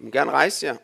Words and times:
I 0.00 0.02
må 0.02 0.10
gerne 0.10 0.30
rejse 0.30 0.66
jer. 0.66 0.76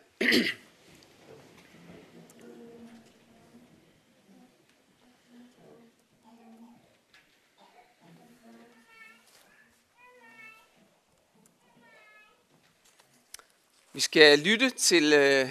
Vi 13.93 13.99
skal 13.99 14.39
lytte 14.39 14.69
til 14.69 15.13
øh, 15.13 15.49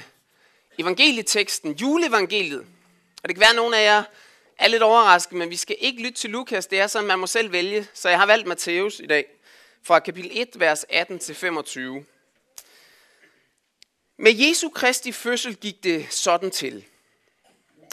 evangelieteksten, 0.79 1.73
juleevangeliet. 1.73 2.67
Og 3.23 3.29
det 3.29 3.37
kan 3.37 3.41
være, 3.41 3.51
at 3.51 3.57
nogle 3.57 3.79
af 3.79 3.85
jer 3.85 4.03
er 4.59 4.69
lidt 4.69 4.83
overrasket, 4.83 5.39
men 5.39 5.51
vi 5.51 5.56
skal 5.56 5.77
ikke 5.78 6.03
lytte 6.03 6.19
til 6.19 6.30
Lukas. 6.30 6.67
Det 6.67 6.80
er 6.80 6.87
sådan, 6.87 7.09
man 7.09 7.19
må 7.19 7.27
selv 7.27 7.53
vælge. 7.53 7.87
Så 7.95 8.09
jeg 8.09 8.19
har 8.19 8.27
valgt 8.27 8.47
Matthæus 8.47 9.01
i 9.01 9.06
dag, 9.06 9.27
fra 9.83 9.98
kapitel 9.98 10.30
1, 10.34 10.48
vers 10.55 10.87
18 10.89 11.19
til 11.19 11.34
25. 11.34 12.05
Med 14.19 14.34
Jesu 14.34 14.69
Kristi 14.69 15.12
fødsel 15.12 15.56
gik 15.56 15.84
det 15.84 16.12
sådan 16.12 16.51
til. 16.51 16.84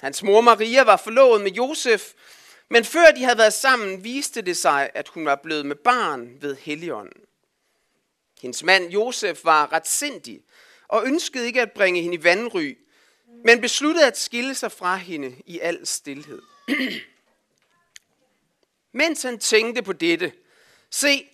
Hans 0.01 0.23
mor 0.23 0.41
Maria 0.41 0.83
var 0.83 0.97
forlovet 0.97 1.41
med 1.41 1.51
Josef, 1.51 2.13
men 2.69 2.83
før 2.83 3.11
de 3.11 3.23
havde 3.23 3.37
været 3.37 3.53
sammen, 3.53 4.03
viste 4.03 4.41
det 4.41 4.57
sig, 4.57 4.91
at 4.93 5.07
hun 5.07 5.25
var 5.25 5.35
blevet 5.43 5.65
med 5.65 5.75
barn 5.75 6.37
ved 6.41 6.55
Helligånden. 6.55 7.21
Hendes 8.41 8.63
mand 8.63 8.89
Josef 8.89 9.45
var 9.45 9.73
retsindig 9.73 10.41
og 10.87 11.05
ønskede 11.05 11.45
ikke 11.45 11.61
at 11.61 11.71
bringe 11.71 12.01
hende 12.01 12.15
i 12.15 12.23
vandry, 12.23 12.77
men 13.45 13.61
besluttede 13.61 14.07
at 14.07 14.17
skille 14.17 14.55
sig 14.55 14.71
fra 14.71 14.95
hende 14.95 15.35
i 15.45 15.59
al 15.59 15.87
stilhed. 15.87 16.41
Mens 18.91 19.21
han 19.21 19.39
tænkte 19.39 19.81
på 19.81 19.93
dette, 19.93 20.31
se, 20.89 21.29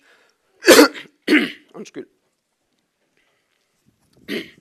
undskyld, 1.74 2.06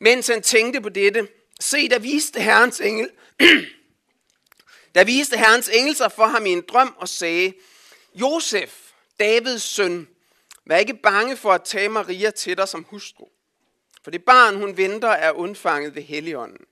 Mens 0.00 0.26
han 0.26 0.42
tænkte 0.42 0.80
på 0.80 0.88
dette, 0.88 1.28
se, 1.60 1.88
der 1.88 1.98
viste 1.98 2.40
Herrens 2.40 2.80
engel, 2.80 3.10
der 4.94 5.04
viste 5.04 5.36
Herrens 5.36 5.68
engel 5.68 5.96
sig 5.96 6.12
for 6.12 6.26
ham 6.26 6.46
i 6.46 6.50
en 6.50 6.64
drøm 6.68 6.94
og 6.98 7.08
sagde, 7.08 7.52
Josef, 8.14 8.90
Davids 9.20 9.62
søn, 9.62 10.08
vær 10.66 10.76
ikke 10.76 10.94
bange 10.94 11.36
for 11.36 11.52
at 11.52 11.64
tage 11.64 11.88
Maria 11.88 12.30
til 12.30 12.56
dig 12.56 12.68
som 12.68 12.84
hustru. 12.84 13.28
For 14.02 14.10
det 14.10 14.24
barn, 14.24 14.56
hun 14.56 14.76
venter, 14.76 15.08
er 15.08 15.32
undfanget 15.32 15.94
ved 15.94 16.02
Helligånden. 16.02 16.66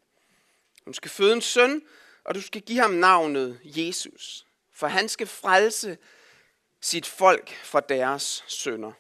Hun 0.85 0.95
skal 0.95 1.11
føde 1.11 1.33
en 1.33 1.41
søn, 1.41 1.83
og 2.25 2.35
du 2.35 2.43
skal 2.43 2.61
give 2.61 2.81
ham 2.81 2.91
navnet 2.91 3.61
Jesus. 3.65 4.47
For 4.75 4.87
han 4.87 5.09
skal 5.09 5.27
frelse 5.27 5.99
sit 6.81 7.07
folk 7.07 7.51
fra 7.65 7.81
deres 7.81 8.45
sønder. 8.47 8.93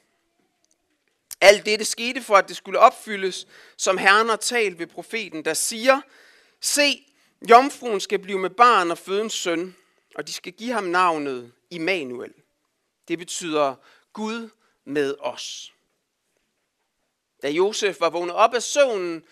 Alt 1.41 1.67
dette 1.67 1.84
skete 1.84 2.22
for, 2.22 2.36
at 2.36 2.48
det 2.48 2.56
skulle 2.56 2.78
opfyldes, 2.78 3.47
som 3.77 3.98
Herren 3.98 4.28
har 4.28 4.36
talt 4.36 4.78
ved 4.78 4.86
profeten, 4.86 5.44
der 5.44 5.55
siger, 5.55 6.00
Se, 6.61 7.06
jomfruen 7.50 8.00
skal 8.00 8.19
blive 8.19 8.39
med 8.39 8.50
barn 8.50 8.91
og 8.91 8.98
føde 8.98 9.20
en 9.20 9.31
søn, 9.31 9.77
og 10.14 10.27
de 10.27 10.33
skal 10.33 10.53
give 10.53 10.72
ham 10.72 10.84
navnet 10.84 11.53
Immanuel. 11.70 12.33
Det 13.09 13.19
betyder 13.19 13.75
Gud 14.12 14.48
med 14.84 15.14
os. 15.20 15.72
Da 17.42 17.50
Josef 17.50 18.00
var 18.00 18.11
vågnet 18.11 18.34
op 18.34 18.55
af 18.55 18.62
søvnen, 18.62 19.22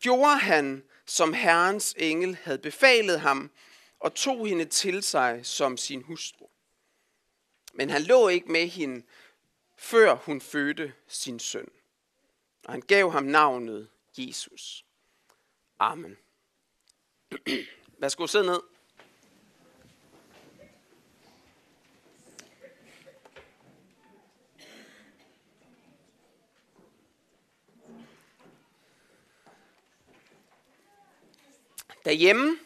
gjorde 0.00 0.38
han, 0.38 0.84
som 1.06 1.32
Herrens 1.32 1.94
engel 1.98 2.38
havde 2.42 2.58
befalet 2.58 3.20
ham, 3.20 3.50
og 4.00 4.14
tog 4.14 4.46
hende 4.46 4.64
til 4.64 5.02
sig 5.02 5.40
som 5.42 5.76
sin 5.76 6.02
hustru. 6.02 6.46
Men 7.74 7.90
han 7.90 8.02
lå 8.02 8.28
ikke 8.28 8.52
med 8.52 8.68
hende, 8.68 9.02
før 9.84 10.14
hun 10.14 10.40
fødte 10.40 10.92
sin 11.08 11.38
søn. 11.38 11.68
Og 12.64 12.72
han 12.72 12.80
gav 12.80 13.10
ham 13.10 13.22
navnet 13.22 13.88
Jesus. 14.18 14.84
Amen. 15.78 16.16
Værsgo, 17.98 18.26
sidde 18.26 18.46
ned. 18.46 18.60
Derhjemme, 32.04 32.58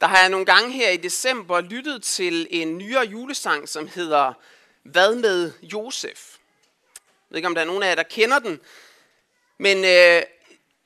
der 0.00 0.06
har 0.06 0.18
jeg 0.18 0.28
nogle 0.28 0.46
gange 0.46 0.70
her 0.70 0.90
i 0.90 0.96
december 0.96 1.60
lyttet 1.60 2.02
til 2.02 2.46
en 2.50 2.78
nyere 2.78 3.06
julesang, 3.06 3.68
som 3.68 3.88
hedder 3.88 4.34
hvad 4.82 5.14
med 5.14 5.52
Josef? 5.62 6.36
Jeg 6.94 7.34
ved 7.34 7.36
ikke, 7.36 7.48
om 7.48 7.54
der 7.54 7.62
er 7.62 7.66
nogen 7.66 7.82
af 7.82 7.88
jer, 7.88 7.94
der 7.94 8.02
kender 8.02 8.38
den. 8.38 8.60
Men 9.58 9.76
øh, 9.76 10.22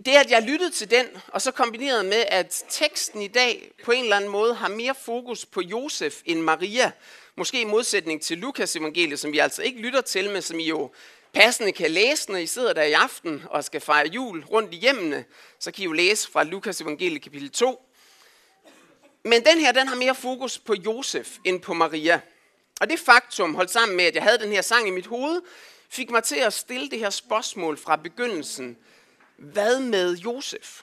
det, 0.06 0.12
at 0.12 0.31
jeg 0.31 0.43
lyttede 0.43 0.71
til 0.71 0.91
den, 0.91 1.06
og 1.28 1.43
så 1.43 1.50
kombineret 1.50 2.05
med, 2.05 2.25
at 2.28 2.65
teksten 2.69 3.22
i 3.22 3.28
dag 3.28 3.71
på 3.84 3.93
en 3.93 4.03
eller 4.03 4.16
anden 4.16 4.31
måde 4.31 4.55
har 4.55 4.69
mere 4.69 4.94
fokus 4.94 5.47
på 5.47 5.60
Josef 5.60 6.22
end 6.25 6.41
Maria, 6.41 6.93
måske 7.37 7.60
i 7.60 7.65
modsætning 7.65 8.22
til 8.22 8.38
Lukas 8.38 8.77
evangeliet, 8.77 9.21
som 9.21 9.32
vi 9.32 9.38
altså 9.38 9.62
ikke 9.62 9.81
lytter 9.81 10.00
til, 10.00 10.31
men 10.31 10.43
som 10.43 10.59
I 10.59 10.69
jo 10.69 10.93
passende 11.32 11.72
kan 11.72 11.91
læse, 11.91 12.31
når 12.31 12.38
I 12.38 12.47
sidder 12.47 12.72
der 12.72 12.82
i 12.82 12.93
aften 12.93 13.43
og 13.50 13.65
skal 13.65 13.81
fejre 13.81 14.09
jul 14.09 14.44
rundt 14.44 14.75
i 14.75 14.76
hjemmene, 14.76 15.25
så 15.59 15.72
kan 15.72 15.82
I 15.82 15.84
jo 15.84 15.93
læse 15.93 16.31
fra 16.31 16.44
Lukas 16.44 16.81
evangeliet 16.81 17.22
kapitel 17.22 17.50
2. 17.50 17.91
Men 19.25 19.44
den 19.44 19.61
her, 19.61 19.72
den 19.72 19.88
har 19.88 19.97
mere 19.97 20.15
fokus 20.15 20.59
på 20.59 20.75
Josef 20.75 21.37
end 21.44 21.61
på 21.61 21.75
Maria. 21.75 22.21
Og 22.81 22.91
det 22.91 23.01
faktum, 23.01 23.55
holdt 23.55 23.71
sammen 23.71 23.97
med, 23.97 24.05
at 24.05 24.15
jeg 24.15 24.23
havde 24.23 24.39
den 24.39 24.53
her 24.53 24.62
sang 24.62 24.89
i 24.89 24.91
mit 24.91 25.07
hoved, 25.07 25.43
fik 25.89 26.11
mig 26.11 26.25
til 26.25 26.37
at 26.37 26.53
stille 26.53 26.91
det 26.91 26.99
her 26.99 27.11
spørgsmål 27.11 27.79
fra 27.79 27.97
begyndelsen. 27.97 28.77
Hvad 29.37 29.81
med 29.81 30.17
Josef? 30.17 30.83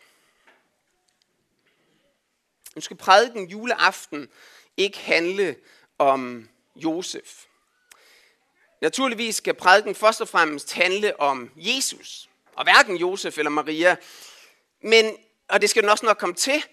Nu 2.76 2.82
skal 2.82 2.98
prædiken 2.98 3.50
juleaften 3.50 4.30
ikke 4.78 4.98
handle 4.98 5.56
om 5.98 6.50
Josef. 6.76 7.46
Naturligvis 8.82 9.36
skal 9.36 9.54
prædiken 9.54 9.96
først 9.96 10.22
og 10.22 10.28
fremmest 10.28 10.74
handle 10.74 11.20
om 11.20 11.52
Jesus, 11.56 12.30
og 12.54 12.64
hverken 12.64 12.98
Josef 12.98 13.38
eller 13.38 13.50
Maria. 13.50 13.96
Men, 14.84 15.18
og 15.48 15.62
det 15.62 15.70
skal 15.70 15.82
den 15.82 15.90
også 15.90 16.06
nok 16.06 16.18
komme 16.18 16.36
til, 16.36 16.64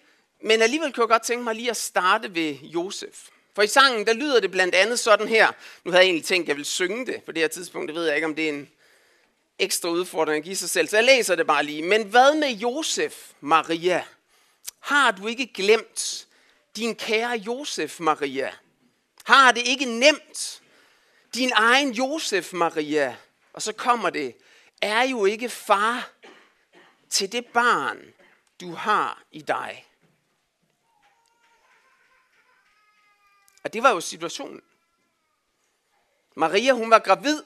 men 0.43 0.63
alligevel 0.63 0.93
kunne 0.93 1.03
jeg 1.03 1.09
godt 1.09 1.23
tænke 1.23 1.45
mig 1.45 1.55
lige 1.55 1.71
at 1.71 1.77
starte 1.77 2.35
ved 2.35 2.55
Josef. 2.55 3.29
For 3.59 3.63
i 3.63 3.67
sangen, 3.67 4.07
der 4.07 4.13
lyder 4.13 4.41
det 4.41 4.51
blandt 4.51 4.75
andet 4.75 4.99
sådan 4.99 5.29
her. 5.29 5.53
Nu 5.85 5.91
havde 5.91 6.03
jeg 6.03 6.07
egentlig 6.07 6.25
tænkt, 6.25 6.45
at 6.45 6.49
jeg 6.49 6.57
ville 6.57 6.67
synge 6.67 7.07
det 7.07 7.23
på 7.23 7.33
det 7.33 7.43
her 7.43 7.49
tidspunkt. 7.49 7.89
Det 7.89 7.95
ved 7.95 8.07
jeg 8.07 8.15
ikke, 8.15 8.27
om 8.27 8.35
det 8.35 8.45
er 8.45 8.49
en 8.49 8.69
ekstra 9.59 9.89
udfordring 9.89 10.39
at 10.39 10.45
give 10.45 10.57
sig 10.57 10.71
selv. 10.71 10.89
Så 10.89 10.97
jeg 10.97 11.05
læser 11.05 11.35
det 11.35 11.47
bare 11.47 11.65
lige. 11.65 11.83
Men 11.83 12.07
hvad 12.07 12.35
med 12.35 12.49
Josef, 12.49 13.31
Maria? 13.41 14.05
Har 14.81 15.11
du 15.11 15.27
ikke 15.27 15.47
glemt 15.47 16.27
din 16.77 16.95
kære 16.95 17.37
Josef, 17.37 18.01
Maria? 18.01 18.53
Har 19.25 19.53
det 19.53 19.63
ikke 19.67 19.85
nemt? 19.85 20.63
Din 21.35 21.53
egen 21.55 21.93
Josef, 21.93 22.53
Maria. 22.53 23.17
Og 23.53 23.63
så 23.63 23.73
kommer 23.73 24.11
det. 24.11 24.35
Er 24.83 25.03
jo 25.03 25.25
ikke 25.25 25.49
far 25.49 26.11
til 27.11 27.33
det 27.33 27.47
barn, 27.47 27.99
du 28.61 28.73
har 28.73 29.23
i 29.33 29.41
dig. 29.41 29.88
Og 33.69 33.73
det 33.73 33.83
var 33.83 33.91
jo 33.91 34.01
situationen. 34.01 34.61
Maria, 36.35 36.73
hun 36.73 36.91
var 36.91 36.99
gravid, 36.99 37.43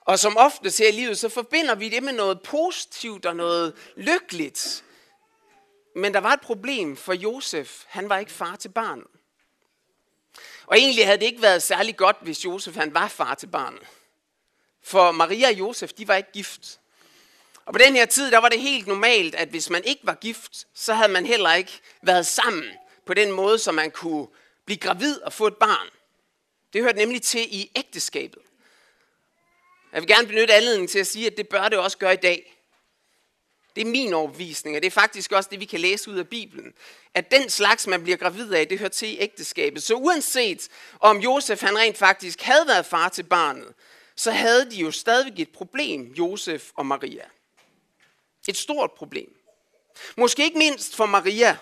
og 0.00 0.18
som 0.18 0.36
ofte 0.36 0.70
ser 0.70 0.88
i 0.88 0.92
livet, 0.92 1.18
så 1.18 1.28
forbinder 1.28 1.74
vi 1.74 1.88
det 1.88 2.02
med 2.02 2.12
noget 2.12 2.42
positivt 2.42 3.26
og 3.26 3.36
noget 3.36 3.92
lykkeligt. 3.96 4.84
Men 5.94 6.14
der 6.14 6.20
var 6.20 6.32
et 6.32 6.40
problem 6.40 6.96
for 6.96 7.12
Josef. 7.12 7.84
Han 7.86 8.08
var 8.08 8.18
ikke 8.18 8.32
far 8.32 8.56
til 8.56 8.68
barnet. 8.68 9.06
Og 10.66 10.78
egentlig 10.78 11.06
havde 11.06 11.18
det 11.18 11.26
ikke 11.26 11.42
været 11.42 11.62
særlig 11.62 11.96
godt, 11.96 12.16
hvis 12.22 12.44
Josef 12.44 12.76
han 12.76 12.94
var 12.94 13.08
far 13.08 13.34
til 13.34 13.46
barnet. 13.46 13.82
For 14.82 15.12
Maria 15.12 15.48
og 15.48 15.58
Josef, 15.58 15.92
de 15.92 16.08
var 16.08 16.16
ikke 16.16 16.32
gift. 16.32 16.80
Og 17.64 17.72
på 17.72 17.78
den 17.78 17.96
her 17.96 18.06
tid, 18.06 18.30
der 18.30 18.38
var 18.38 18.48
det 18.48 18.60
helt 18.60 18.86
normalt, 18.86 19.34
at 19.34 19.48
hvis 19.48 19.70
man 19.70 19.84
ikke 19.84 20.06
var 20.06 20.14
gift, 20.14 20.66
så 20.74 20.94
havde 20.94 21.12
man 21.12 21.26
heller 21.26 21.54
ikke 21.54 21.80
været 22.02 22.26
sammen 22.26 22.64
på 23.06 23.14
den 23.14 23.32
måde, 23.32 23.58
som 23.58 23.74
man 23.74 23.90
kunne 23.90 24.28
blive 24.68 24.78
gravid 24.78 25.20
og 25.20 25.32
få 25.32 25.46
et 25.46 25.56
barn. 25.56 25.88
Det 26.72 26.82
hørte 26.82 26.98
nemlig 26.98 27.22
til 27.22 27.54
i 27.54 27.70
ægteskabet. 27.76 28.42
Jeg 29.92 30.00
vil 30.02 30.08
gerne 30.08 30.28
benytte 30.28 30.54
anledningen 30.54 30.88
til 30.88 30.98
at 30.98 31.06
sige, 31.06 31.26
at 31.26 31.36
det 31.36 31.48
bør 31.48 31.68
det 31.68 31.78
også 31.78 31.98
gøre 31.98 32.14
i 32.14 32.16
dag. 32.16 32.54
Det 33.76 33.80
er 33.86 33.90
min 33.90 34.14
overbevisning, 34.14 34.76
og 34.76 34.82
det 34.82 34.86
er 34.86 34.90
faktisk 34.90 35.32
også 35.32 35.48
det, 35.50 35.60
vi 35.60 35.64
kan 35.64 35.80
læse 35.80 36.10
ud 36.10 36.18
af 36.18 36.28
Bibelen. 36.28 36.74
At 37.14 37.30
den 37.30 37.50
slags, 37.50 37.86
man 37.86 38.02
bliver 38.02 38.16
gravid 38.16 38.52
af, 38.52 38.68
det 38.68 38.78
hører 38.78 38.88
til 38.88 39.08
i 39.08 39.18
ægteskabet. 39.20 39.82
Så 39.82 39.94
uanset 39.94 40.68
om 41.00 41.18
Josef 41.18 41.60
han 41.60 41.78
rent 41.78 41.98
faktisk 41.98 42.42
havde 42.42 42.66
været 42.66 42.86
far 42.86 43.08
til 43.08 43.22
barnet, 43.22 43.74
så 44.16 44.30
havde 44.30 44.70
de 44.70 44.76
jo 44.76 44.90
stadigvæk 44.90 45.38
et 45.38 45.52
problem, 45.52 46.12
Josef 46.12 46.70
og 46.74 46.86
Maria. 46.86 47.24
Et 48.48 48.56
stort 48.56 48.92
problem. 48.92 49.34
Måske 50.16 50.44
ikke 50.44 50.58
mindst 50.58 50.96
for 50.96 51.06
Maria. 51.06 51.56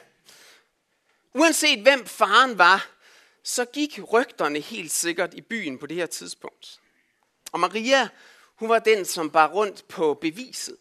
Uanset 1.35 1.79
hvem 1.82 2.06
faren 2.06 2.58
var, 2.58 2.95
så 3.46 3.64
gik 3.64 4.00
rygterne 4.12 4.60
helt 4.60 4.90
sikkert 4.90 5.34
i 5.34 5.40
byen 5.40 5.78
på 5.78 5.87
det 5.87 5.96
her 5.96 6.06
tidspunkt. 6.06 6.81
Og 7.52 7.60
Maria, 7.60 8.08
hun 8.54 8.69
var 8.69 8.78
den, 8.78 9.04
som 9.04 9.31
bar 9.31 9.48
rundt 9.48 9.88
på 9.88 10.14
beviset. 10.14 10.78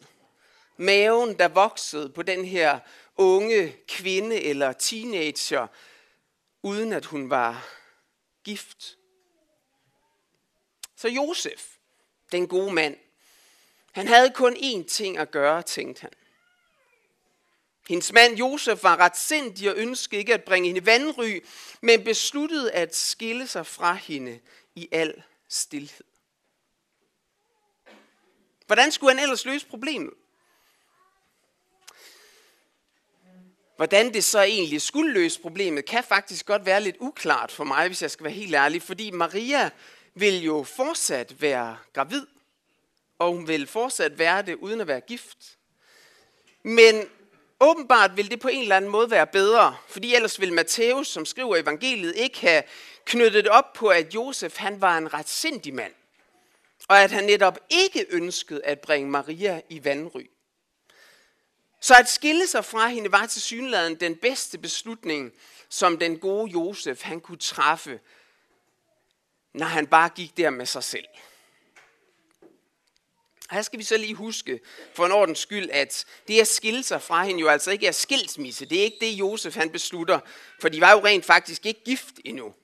Maven, 0.76 1.38
der 1.38 1.48
voksede 1.48 2.08
på 2.08 2.22
den 2.22 2.44
her 2.44 2.80
unge 3.16 3.76
kvinde 3.88 4.42
eller 4.42 4.72
teenager, 4.72 5.66
uden 6.62 6.92
at 6.92 7.04
hun 7.04 7.30
var 7.30 7.68
gift. 8.44 8.96
Så 10.96 11.08
Josef, 11.08 11.76
den 12.32 12.48
gode 12.48 12.72
mand, 12.72 12.96
han 13.92 14.08
havde 14.08 14.30
kun 14.30 14.56
én 14.56 14.84
ting 14.84 15.18
at 15.18 15.30
gøre, 15.30 15.62
tænkte 15.62 16.00
han. 16.00 16.12
Hendes 17.88 18.12
mand 18.12 18.36
Josef 18.36 18.82
var 18.82 18.96
ret 18.96 19.16
sindig 19.16 19.70
og 19.70 19.76
ønskede 19.76 20.20
ikke 20.20 20.34
at 20.34 20.44
bringe 20.44 20.66
hende 20.66 20.86
vandry, 20.86 21.40
men 21.80 22.04
besluttede 22.04 22.72
at 22.72 22.96
skille 22.96 23.46
sig 23.46 23.66
fra 23.66 23.94
hende 23.94 24.40
i 24.74 24.88
al 24.92 25.22
stilhed. 25.48 26.04
Hvordan 28.66 28.92
skulle 28.92 29.14
han 29.14 29.22
ellers 29.22 29.44
løse 29.44 29.66
problemet? 29.66 30.14
Hvordan 33.76 34.14
det 34.14 34.24
så 34.24 34.40
egentlig 34.40 34.82
skulle 34.82 35.12
løse 35.12 35.40
problemet, 35.40 35.84
kan 35.84 36.04
faktisk 36.04 36.46
godt 36.46 36.66
være 36.66 36.80
lidt 36.80 36.96
uklart 37.00 37.52
for 37.52 37.64
mig, 37.64 37.86
hvis 37.86 38.02
jeg 38.02 38.10
skal 38.10 38.24
være 38.24 38.32
helt 38.32 38.54
ærlig, 38.54 38.82
fordi 38.82 39.10
Maria 39.10 39.70
vil 40.14 40.42
jo 40.42 40.62
fortsat 40.62 41.42
være 41.42 41.78
gravid, 41.92 42.26
og 43.18 43.32
hun 43.32 43.48
vil 43.48 43.66
fortsat 43.66 44.18
være 44.18 44.42
det 44.42 44.54
uden 44.54 44.80
at 44.80 44.86
være 44.86 45.00
gift. 45.00 45.58
Men 46.62 47.08
åbenbart 47.60 48.16
vil 48.16 48.30
det 48.30 48.40
på 48.40 48.48
en 48.48 48.62
eller 48.62 48.76
anden 48.76 48.90
måde 48.90 49.10
være 49.10 49.26
bedre, 49.26 49.76
fordi 49.88 50.14
ellers 50.14 50.40
vil 50.40 50.52
Matthæus, 50.52 51.08
som 51.08 51.26
skriver 51.26 51.56
evangeliet, 51.56 52.16
ikke 52.16 52.40
have 52.40 52.62
knyttet 53.04 53.44
det 53.44 53.52
op 53.52 53.72
på, 53.72 53.88
at 53.88 54.14
Josef 54.14 54.56
han 54.56 54.80
var 54.80 54.98
en 54.98 55.14
ret 55.14 55.28
sindig 55.28 55.74
mand, 55.74 55.92
og 56.88 57.02
at 57.02 57.10
han 57.10 57.24
netop 57.24 57.58
ikke 57.70 58.06
ønskede 58.10 58.64
at 58.64 58.80
bringe 58.80 59.10
Maria 59.10 59.60
i 59.68 59.84
vandry. 59.84 60.26
Så 61.80 61.94
at 61.94 62.08
skille 62.08 62.46
sig 62.46 62.64
fra 62.64 62.88
hende 62.88 63.12
var 63.12 63.26
til 63.26 63.42
synligheden 63.42 63.94
den 63.94 64.16
bedste 64.16 64.58
beslutning, 64.58 65.32
som 65.68 65.98
den 65.98 66.18
gode 66.18 66.52
Josef 66.52 67.02
han 67.02 67.20
kunne 67.20 67.38
træffe, 67.38 68.00
når 69.54 69.66
han 69.66 69.86
bare 69.86 70.08
gik 70.08 70.36
der 70.36 70.50
med 70.50 70.66
sig 70.66 70.84
selv. 70.84 71.06
Her 73.50 73.62
skal 73.62 73.78
vi 73.78 73.84
så 73.84 73.96
lige 73.96 74.14
huske, 74.14 74.60
for 74.94 75.06
en 75.06 75.12
ordens 75.12 75.38
skyld, 75.38 75.70
at 75.72 76.04
det 76.28 76.40
at 76.40 76.48
skille 76.48 76.82
sig 76.82 77.02
fra 77.02 77.24
hende 77.24 77.40
jo 77.40 77.48
altså 77.48 77.70
ikke 77.70 77.86
er 77.86 77.92
skilsmisse. 77.92 78.66
Det 78.66 78.78
er 78.78 78.82
ikke 78.82 78.98
det, 79.00 79.12
Josef 79.12 79.54
han 79.56 79.70
beslutter, 79.70 80.20
for 80.60 80.68
de 80.68 80.80
var 80.80 80.92
jo 80.92 81.04
rent 81.04 81.24
faktisk 81.24 81.66
ikke 81.66 81.84
gift 81.84 82.14
endnu. 82.24 82.54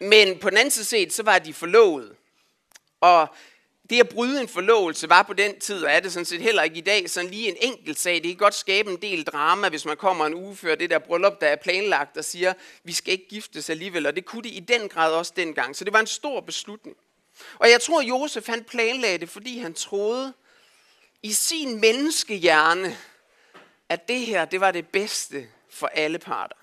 Men 0.00 0.38
på 0.38 0.50
den 0.50 0.58
anden 0.58 0.70
side 0.70 0.84
set, 0.84 1.12
så 1.12 1.22
var 1.22 1.38
de 1.38 1.54
forlovet. 1.54 2.16
Og 3.00 3.28
det 3.90 4.00
at 4.00 4.08
bryde 4.08 4.40
en 4.40 4.48
forlovelse 4.48 5.08
var 5.08 5.22
på 5.22 5.32
den 5.32 5.60
tid, 5.60 5.84
og 5.84 5.90
er 5.90 6.00
det 6.00 6.12
sådan 6.12 6.26
set 6.26 6.40
heller 6.40 6.62
ikke 6.62 6.76
i 6.76 6.80
dag, 6.80 7.10
sådan 7.10 7.30
lige 7.30 7.48
en 7.48 7.56
enkelt 7.60 7.98
sag. 7.98 8.14
Det 8.14 8.24
kan 8.24 8.36
godt 8.36 8.54
skabe 8.54 8.90
en 8.90 9.02
del 9.02 9.24
drama, 9.24 9.68
hvis 9.68 9.84
man 9.84 9.96
kommer 9.96 10.26
en 10.26 10.34
uge 10.34 10.56
før 10.56 10.74
det 10.74 10.90
der 10.90 10.98
bryllup, 10.98 11.40
der 11.40 11.46
er 11.46 11.56
planlagt, 11.56 12.16
og 12.16 12.24
siger, 12.24 12.54
vi 12.84 12.92
skal 12.92 13.12
ikke 13.12 13.28
giftes 13.28 13.70
alligevel. 13.70 14.06
Og 14.06 14.16
det 14.16 14.24
kunne 14.24 14.42
det 14.42 14.50
i 14.50 14.60
den 14.60 14.88
grad 14.88 15.12
også 15.12 15.32
dengang. 15.36 15.76
Så 15.76 15.84
det 15.84 15.92
var 15.92 16.00
en 16.00 16.06
stor 16.06 16.40
beslutning. 16.40 16.96
Og 17.58 17.70
jeg 17.70 17.82
tror, 17.82 18.02
Josef 18.02 18.46
han 18.46 18.64
planlagde 18.64 19.18
det, 19.18 19.28
fordi 19.28 19.58
han 19.58 19.74
troede 19.74 20.34
i 21.22 21.32
sin 21.32 21.80
menneskehjerne, 21.80 22.98
at 23.88 24.08
det 24.08 24.26
her, 24.26 24.44
det 24.44 24.60
var 24.60 24.70
det 24.70 24.88
bedste 24.88 25.50
for 25.68 25.86
alle 25.86 26.18
parter. 26.18 26.56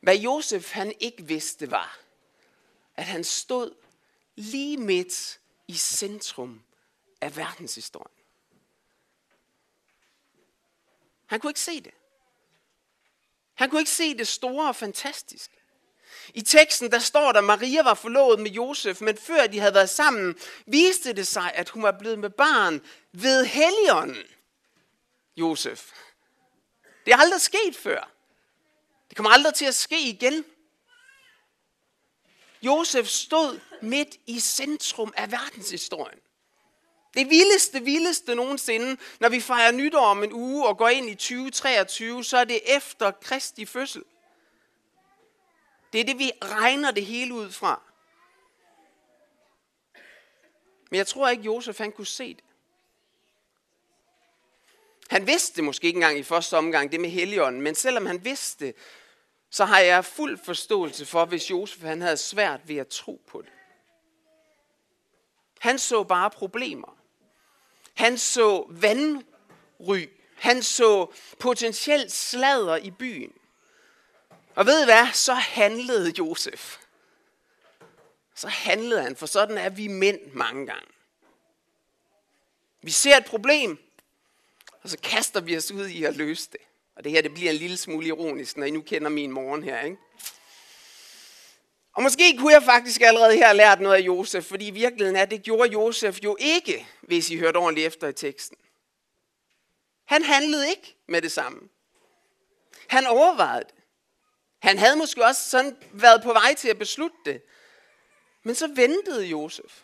Hvad 0.00 0.16
Josef 0.16 0.72
han 0.72 0.94
ikke 1.00 1.22
vidste 1.24 1.70
var, 1.70 1.98
at 2.96 3.04
han 3.04 3.24
stod 3.24 3.74
lige 4.34 4.76
midt 4.76 5.40
i 5.68 5.76
centrum 5.76 6.62
af 7.20 7.36
verdenshistorien. 7.36 8.16
Han 11.26 11.40
kunne 11.40 11.50
ikke 11.50 11.60
se 11.60 11.80
det. 11.80 11.94
Han 13.54 13.70
kunne 13.70 13.80
ikke 13.80 13.90
se 13.90 14.18
det 14.18 14.28
store 14.28 14.68
og 14.68 14.76
fantastiske. 14.76 15.56
I 16.34 16.40
teksten 16.40 16.90
der 16.90 16.98
står 16.98 17.32
der, 17.32 17.38
at 17.38 17.44
Maria 17.44 17.82
var 17.82 17.94
forlovet 17.94 18.40
med 18.40 18.50
Josef, 18.50 19.00
men 19.00 19.16
før 19.16 19.46
de 19.46 19.60
havde 19.60 19.74
været 19.74 19.90
sammen, 19.90 20.36
viste 20.66 21.12
det 21.12 21.26
sig, 21.26 21.52
at 21.54 21.68
hun 21.68 21.82
var 21.82 21.92
blevet 21.98 22.18
med 22.18 22.30
barn 22.30 22.80
ved 23.12 23.44
Helligånden. 23.44 24.24
Josef. 25.36 25.90
Det 27.06 27.12
er 27.12 27.16
aldrig 27.16 27.40
sket 27.40 27.76
før. 27.76 28.10
Det 29.08 29.16
kommer 29.16 29.30
aldrig 29.30 29.54
til 29.54 29.64
at 29.64 29.74
ske 29.74 30.08
igen. 30.08 30.44
Josef 32.62 33.06
stod 33.06 33.60
midt 33.82 34.16
i 34.26 34.40
centrum 34.40 35.12
af 35.16 35.32
verdenshistorien. 35.32 36.18
Det 37.14 37.30
vildeste, 37.30 37.82
vildeste 37.82 38.34
nogensinde, 38.34 38.96
når 39.20 39.28
vi 39.28 39.40
fejrer 39.40 39.72
nytår 39.72 40.06
om 40.06 40.24
en 40.24 40.32
uge 40.32 40.66
og 40.66 40.78
går 40.78 40.88
ind 40.88 41.10
i 41.10 41.14
2023, 41.14 42.24
så 42.24 42.36
er 42.36 42.44
det 42.44 42.76
efter 42.76 43.10
Kristi 43.10 43.66
fødsel. 43.66 44.02
Det 45.92 46.00
er 46.00 46.04
det, 46.04 46.18
vi 46.18 46.32
regner 46.42 46.90
det 46.90 47.06
hele 47.06 47.34
ud 47.34 47.50
fra. 47.50 47.82
Men 50.90 50.98
jeg 50.98 51.06
tror 51.06 51.28
ikke, 51.28 51.42
Josef 51.42 51.78
han 51.78 51.92
kunne 51.92 52.06
se 52.06 52.34
det. 52.34 52.44
Han 55.08 55.26
vidste 55.26 55.56
det 55.56 55.64
måske 55.64 55.86
ikke 55.86 55.96
engang 55.96 56.18
i 56.18 56.22
første 56.22 56.56
omgang, 56.56 56.92
det 56.92 57.00
med 57.00 57.10
Helligånden, 57.10 57.62
men 57.62 57.74
selvom 57.74 58.06
han 58.06 58.24
vidste 58.24 58.66
det, 58.66 58.74
så 59.50 59.64
har 59.64 59.80
jeg 59.80 60.04
fuld 60.04 60.38
forståelse 60.44 61.06
for, 61.06 61.24
hvis 61.24 61.50
Josef 61.50 61.82
han 61.82 62.00
havde 62.00 62.16
svært 62.16 62.68
ved 62.68 62.76
at 62.76 62.88
tro 62.88 63.22
på 63.26 63.42
det. 63.42 63.52
Han 65.58 65.78
så 65.78 66.04
bare 66.04 66.30
problemer. 66.30 66.96
Han 67.94 68.18
så 68.18 68.66
vandry. 68.68 70.06
Han 70.34 70.62
så 70.62 71.12
potentielt 71.38 72.12
sladder 72.12 72.76
i 72.76 72.90
byen. 72.90 73.32
Og 74.56 74.66
ved 74.66 74.82
I 74.82 74.84
hvad? 74.84 75.06
Så 75.12 75.34
handlede 75.34 76.12
Josef. 76.18 76.78
Så 78.34 78.48
handlede 78.48 79.02
han, 79.02 79.16
for 79.16 79.26
sådan 79.26 79.58
er 79.58 79.68
vi 79.68 79.88
mænd 79.88 80.20
mange 80.32 80.66
gange. 80.66 80.88
Vi 82.82 82.90
ser 82.90 83.16
et 83.16 83.24
problem, 83.24 83.78
og 84.82 84.90
så 84.90 84.98
kaster 85.02 85.40
vi 85.40 85.56
os 85.56 85.72
ud 85.72 85.86
i 85.86 86.04
at 86.04 86.16
løse 86.16 86.48
det. 86.52 86.60
Og 86.96 87.04
det 87.04 87.12
her 87.12 87.22
det 87.22 87.34
bliver 87.34 87.50
en 87.50 87.56
lille 87.56 87.76
smule 87.76 88.06
ironisk, 88.06 88.56
når 88.56 88.66
I 88.66 88.70
nu 88.70 88.82
kender 88.82 89.08
min 89.08 89.30
morgen 89.30 89.62
her. 89.62 89.80
Ikke? 89.80 89.96
Og 91.92 92.02
måske 92.02 92.38
kunne 92.38 92.52
jeg 92.52 92.62
faktisk 92.62 93.00
allerede 93.00 93.36
her 93.36 93.46
have 93.46 93.56
lært 93.56 93.80
noget 93.80 93.96
af 93.96 94.00
Josef, 94.00 94.44
fordi 94.44 94.66
i 94.66 94.70
virkeligheden 94.70 95.16
er, 95.16 95.24
det 95.24 95.42
gjorde 95.42 95.72
Josef 95.72 96.18
jo 96.24 96.36
ikke, 96.40 96.86
hvis 97.00 97.30
I 97.30 97.36
hørte 97.36 97.56
ordentligt 97.56 97.86
efter 97.86 98.08
i 98.08 98.12
teksten. 98.12 98.56
Han 100.04 100.22
handlede 100.22 100.68
ikke 100.68 100.96
med 101.08 101.22
det 101.22 101.32
samme. 101.32 101.68
Han 102.88 103.06
overvejede 103.06 103.64
det. 103.64 103.75
Han 104.66 104.78
havde 104.78 104.96
måske 104.96 105.24
også 105.24 105.50
sådan 105.50 105.76
været 105.92 106.22
på 106.22 106.32
vej 106.32 106.54
til 106.54 106.68
at 106.68 106.78
beslutte 106.78 107.16
det. 107.24 107.42
Men 108.42 108.54
så 108.54 108.66
ventede 108.74 109.26
Josef. 109.26 109.80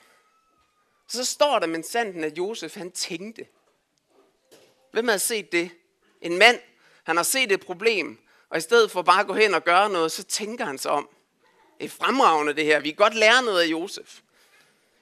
Så 1.09 1.25
står 1.25 1.59
der 1.59 1.67
med 1.67 1.83
sanden, 1.83 2.25
at 2.25 2.39
Josef 2.39 2.77
han 2.77 2.93
tænkte. 2.93 3.47
Hvem 4.93 5.09
havde 5.09 5.19
set 5.19 5.53
det? 5.53 5.71
En 6.21 6.39
mand, 6.39 6.59
han 7.05 7.17
har 7.17 7.23
set 7.23 7.53
et 7.53 7.61
problem, 7.61 8.19
og 8.51 8.59
i 8.59 8.61
stedet 8.61 8.91
for 8.91 9.03
bare 9.03 9.21
at 9.21 9.27
gå 9.27 9.35
hen 9.35 9.55
og 9.55 9.65
gøre 9.65 9.91
noget, 9.91 10.13
så 10.13 10.23
tænker 10.23 10.65
han 10.65 10.79
sig 10.79 10.91
om. 10.91 11.09
Det 11.79 11.85
er 11.85 11.89
fremragende 11.89 12.53
det 12.53 12.65
her. 12.65 12.81
Vi 12.81 12.91
kan 12.91 12.97
godt 12.97 13.15
lære 13.15 13.43
noget 13.43 13.63
af 13.63 13.67
Josef. 13.67 14.21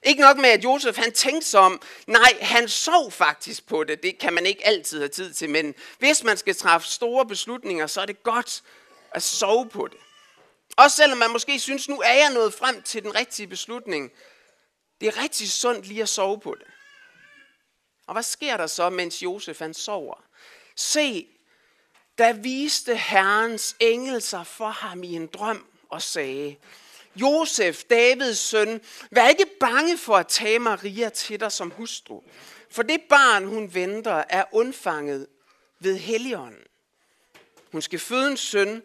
Ikke 0.03 0.21
nok 0.21 0.37
med, 0.37 0.49
at 0.49 0.63
Josef 0.63 0.97
han 0.97 1.11
tænkte 1.11 1.47
sig 1.47 1.59
om. 1.59 1.81
Nej, 2.07 2.37
han 2.41 2.69
sov 2.69 3.11
faktisk 3.11 3.67
på 3.67 3.83
det. 3.83 4.03
Det 4.03 4.17
kan 4.17 4.33
man 4.33 4.45
ikke 4.45 4.67
altid 4.67 4.99
have 4.99 5.09
tid 5.09 5.33
til. 5.33 5.49
Men 5.49 5.75
hvis 5.99 6.23
man 6.23 6.37
skal 6.37 6.55
træffe 6.55 6.87
store 6.87 7.25
beslutninger, 7.25 7.87
så 7.87 8.01
er 8.01 8.05
det 8.05 8.23
godt 8.23 8.63
at 9.11 9.23
sove 9.23 9.69
på 9.69 9.87
det. 9.87 9.97
Også 10.77 10.97
selvom 10.97 11.17
man 11.17 11.31
måske 11.31 11.59
synes, 11.59 11.89
nu 11.89 11.99
er 11.99 12.13
jeg 12.13 12.33
nået 12.33 12.53
frem 12.53 12.81
til 12.81 13.03
den 13.03 13.15
rigtige 13.15 13.47
beslutning. 13.47 14.11
Det 15.01 15.07
er 15.07 15.23
rigtig 15.23 15.51
sundt 15.51 15.87
lige 15.87 16.01
at 16.01 16.09
sove 16.09 16.39
på 16.39 16.55
det. 16.59 16.67
Og 18.07 18.13
hvad 18.13 18.23
sker 18.23 18.57
der 18.57 18.67
så, 18.67 18.89
mens 18.89 19.23
Josef 19.23 19.59
han 19.59 19.73
sover? 19.73 20.23
Se, 20.75 21.27
der 22.17 22.33
viste 22.33 22.95
Herrens 22.95 23.75
engel 23.79 24.21
sig 24.21 24.47
for 24.47 24.69
ham 24.69 25.03
i 25.03 25.15
en 25.15 25.27
drøm 25.27 25.65
og 25.89 26.01
sagde, 26.01 26.55
Josef, 27.15 27.83
Davids 27.83 28.37
søn, 28.37 28.81
vær 29.11 29.27
ikke 29.27 29.45
bange 29.59 29.97
for 29.97 30.17
at 30.17 30.27
tage 30.27 30.59
Maria 30.59 31.09
til 31.09 31.39
dig 31.39 31.51
som 31.51 31.71
hustru, 31.71 32.21
for 32.69 32.83
det 32.83 33.01
barn, 33.09 33.45
hun 33.45 33.73
venter, 33.73 34.23
er 34.29 34.43
undfanget 34.51 35.27
ved 35.79 35.97
Helligånden. 35.97 36.63
Hun 37.71 37.81
skal 37.81 37.99
føde 37.99 38.31
en 38.31 38.37
søn, 38.37 38.83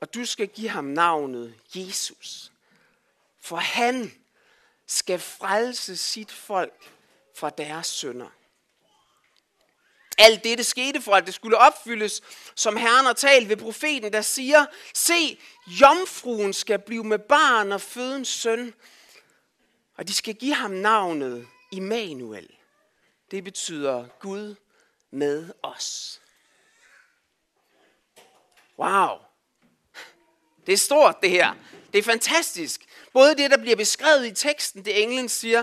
og 0.00 0.14
du 0.14 0.24
skal 0.24 0.48
give 0.48 0.68
ham 0.68 0.84
navnet 0.84 1.54
Jesus. 1.74 2.52
For 3.40 3.56
han 3.56 4.12
skal 4.86 5.18
frelse 5.18 5.96
sit 5.96 6.32
folk 6.32 6.92
fra 7.36 7.50
deres 7.50 7.86
sønder. 7.86 8.28
Alt 10.18 10.44
dette 10.44 10.64
skete 10.64 11.00
for, 11.02 11.12
at 11.12 11.26
det 11.26 11.34
skulle 11.34 11.58
opfyldes, 11.58 12.22
som 12.54 12.76
Herren 12.76 13.06
har 13.06 13.12
talt 13.12 13.48
ved 13.48 13.56
profeten, 13.56 14.12
der 14.12 14.20
siger, 14.20 14.66
se, 14.94 15.38
jomfruen 15.66 16.52
skal 16.52 16.78
blive 16.78 17.04
med 17.04 17.18
barn 17.18 17.72
og 17.72 17.80
føde 17.80 18.16
en 18.16 18.24
søn, 18.24 18.74
og 19.96 20.08
de 20.08 20.14
skal 20.14 20.34
give 20.34 20.54
ham 20.54 20.70
navnet 20.70 21.48
Immanuel. 21.72 22.48
Det 23.30 23.44
betyder 23.44 24.08
Gud 24.20 24.54
med 25.10 25.52
os. 25.62 26.20
Wow. 28.78 29.18
Det 30.66 30.72
er 30.72 30.76
stort, 30.76 31.22
det 31.22 31.30
her. 31.30 31.54
Det 31.92 31.98
er 31.98 32.02
fantastisk. 32.02 32.80
Både 33.12 33.34
det, 33.36 33.50
der 33.50 33.56
bliver 33.56 33.76
beskrevet 33.76 34.26
i 34.26 34.34
teksten, 34.34 34.84
det 34.84 35.02
englen 35.02 35.28
siger, 35.28 35.62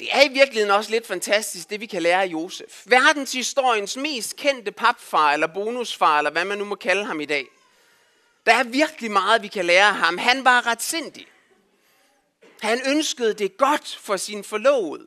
det 0.00 0.08
er 0.12 0.22
i 0.22 0.28
virkeligheden 0.28 0.70
også 0.70 0.90
lidt 0.90 1.06
fantastisk, 1.06 1.70
det 1.70 1.80
vi 1.80 1.86
kan 1.86 2.02
lære 2.02 2.22
af 2.22 2.26
Josef. 2.26 2.82
Verdenshistoriens 2.84 3.96
mest 3.96 4.36
kendte 4.36 4.72
papfar, 4.72 5.32
eller 5.32 5.46
bonusfar, 5.46 6.18
eller 6.18 6.30
hvad 6.30 6.44
man 6.44 6.58
nu 6.58 6.64
må 6.64 6.74
kalde 6.74 7.04
ham 7.04 7.20
i 7.20 7.24
dag. 7.24 7.46
Der 8.46 8.54
er 8.54 8.62
virkelig 8.62 9.10
meget, 9.10 9.42
vi 9.42 9.48
kan 9.48 9.64
lære 9.64 9.88
af 9.88 9.94
ham. 9.94 10.18
Han 10.18 10.44
var 10.44 10.66
ret 10.66 10.82
sindig. 10.82 11.26
Han 12.60 12.80
ønskede 12.86 13.34
det 13.34 13.56
godt 13.56 13.98
for 14.02 14.16
sin 14.16 14.44
forlovede. 14.44 15.06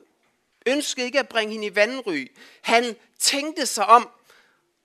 Ønskede 0.65 1.05
ikke 1.05 1.19
at 1.19 1.29
bringe 1.29 1.51
hende 1.51 1.67
i 1.67 1.75
vandry. 1.75 2.27
Han 2.61 2.95
tænkte 3.19 3.65
sig 3.65 3.85
om, 3.85 4.09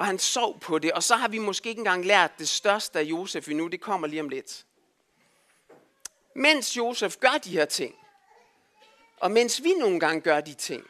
og 0.02 0.06
han 0.06 0.18
sov 0.18 0.60
på 0.60 0.78
det. 0.78 0.92
Og 0.92 1.02
så 1.02 1.16
har 1.16 1.28
vi 1.28 1.38
måske 1.38 1.68
ikke 1.68 1.78
engang 1.78 2.04
lært 2.04 2.38
det 2.38 2.48
største 2.48 2.98
af 2.98 3.02
Josef 3.02 3.48
endnu. 3.48 3.68
Det 3.68 3.80
kommer 3.80 4.06
lige 4.06 4.20
om 4.20 4.28
lidt. 4.28 4.66
Mens 6.34 6.76
Josef 6.76 7.16
gør 7.16 7.38
de 7.44 7.50
her 7.50 7.64
ting, 7.64 7.94
og 9.20 9.30
mens 9.30 9.62
vi 9.62 9.72
nogle 9.72 10.00
gange 10.00 10.20
gør 10.20 10.40
de 10.40 10.54
ting, 10.54 10.86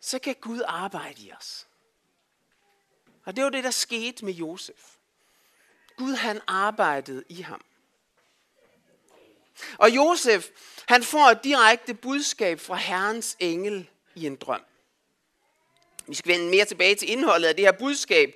så 0.00 0.18
kan 0.18 0.34
Gud 0.40 0.62
arbejde 0.66 1.22
i 1.22 1.32
os. 1.32 1.66
Og 3.24 3.36
det 3.36 3.44
var 3.44 3.50
det, 3.50 3.64
der 3.64 3.70
skete 3.70 4.24
med 4.24 4.32
Josef. 4.32 4.96
Gud 5.96 6.14
han 6.14 6.40
arbejdede 6.46 7.24
i 7.28 7.40
ham. 7.40 7.64
Og 9.78 9.90
Josef, 9.90 10.48
han 10.88 11.02
får 11.02 11.26
et 11.30 11.44
direkte 11.44 11.94
budskab 11.94 12.60
fra 12.60 12.76
Herrens 12.76 13.36
engel 13.38 13.90
i 14.14 14.26
en 14.26 14.36
drøm. 14.36 14.64
Vi 16.10 16.14
skal 16.14 16.32
vende 16.32 16.50
mere 16.50 16.64
tilbage 16.64 16.94
til 16.94 17.10
indholdet 17.10 17.48
af 17.48 17.56
det 17.56 17.64
her 17.64 17.72
budskab. 17.72 18.34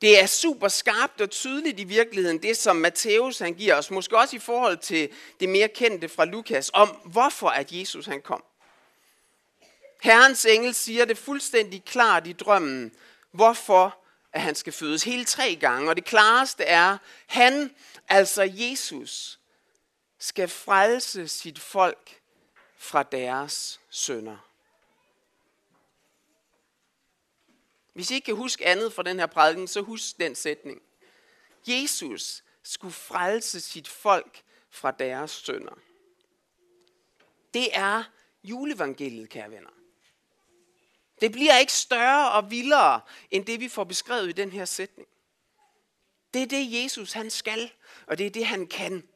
Det 0.00 0.20
er 0.20 0.26
super 0.26 0.68
skarpt 0.68 1.20
og 1.20 1.30
tydeligt 1.30 1.80
i 1.80 1.84
virkeligheden, 1.84 2.42
det 2.42 2.56
som 2.56 2.76
Matthæus 2.76 3.38
han 3.38 3.54
giver 3.54 3.74
os, 3.74 3.90
måske 3.90 4.18
også 4.18 4.36
i 4.36 4.38
forhold 4.38 4.76
til 4.76 5.08
det 5.40 5.48
mere 5.48 5.68
kendte 5.68 6.08
fra 6.08 6.24
Lukas, 6.24 6.70
om 6.74 6.88
hvorfor 6.88 7.48
at 7.48 7.72
Jesus 7.72 8.06
han 8.06 8.22
kom. 8.22 8.44
Herrens 10.02 10.44
engel 10.44 10.74
siger 10.74 11.04
det 11.04 11.18
fuldstændig 11.18 11.84
klart 11.84 12.26
i 12.26 12.32
drømmen, 12.32 12.92
hvorfor 13.30 13.98
at 14.32 14.40
han 14.40 14.54
skal 14.54 14.72
fødes 14.72 15.04
hele 15.04 15.24
tre 15.24 15.56
gange. 15.56 15.90
Og 15.90 15.96
det 15.96 16.04
klareste 16.04 16.64
er, 16.64 16.98
han, 17.26 17.74
altså 18.08 18.50
Jesus, 18.52 19.38
skal 20.18 20.48
frelse 20.48 21.28
sit 21.28 21.58
folk 21.58 22.20
fra 22.78 23.02
deres 23.02 23.80
sønder. 23.90 24.47
Hvis 27.98 28.10
I 28.10 28.14
ikke 28.14 28.24
kan 28.24 28.36
huske 28.36 28.66
andet 28.66 28.92
fra 28.92 29.02
den 29.02 29.18
her 29.18 29.26
prædiken, 29.26 29.68
så 29.68 29.80
husk 29.80 30.18
den 30.18 30.34
sætning. 30.34 30.82
Jesus 31.66 32.44
skulle 32.62 32.94
frelse 32.94 33.60
sit 33.60 33.88
folk 33.88 34.42
fra 34.70 34.90
deres 34.90 35.30
sønder. 35.30 35.78
Det 37.54 37.68
er 37.72 38.04
juleevangeliet, 38.44 39.28
kære 39.28 39.50
venner. 39.50 39.70
Det 41.20 41.32
bliver 41.32 41.58
ikke 41.58 41.72
større 41.72 42.32
og 42.32 42.50
vildere, 42.50 43.00
end 43.30 43.46
det 43.46 43.60
vi 43.60 43.68
får 43.68 43.84
beskrevet 43.84 44.28
i 44.28 44.32
den 44.32 44.50
her 44.50 44.64
sætning. 44.64 45.08
Det 46.34 46.42
er 46.42 46.46
det, 46.46 46.82
Jesus 46.82 47.12
han 47.12 47.30
skal, 47.30 47.72
og 48.06 48.18
det 48.18 48.26
er 48.26 48.30
det, 48.30 48.46
han 48.46 48.66
kan. 48.66 49.08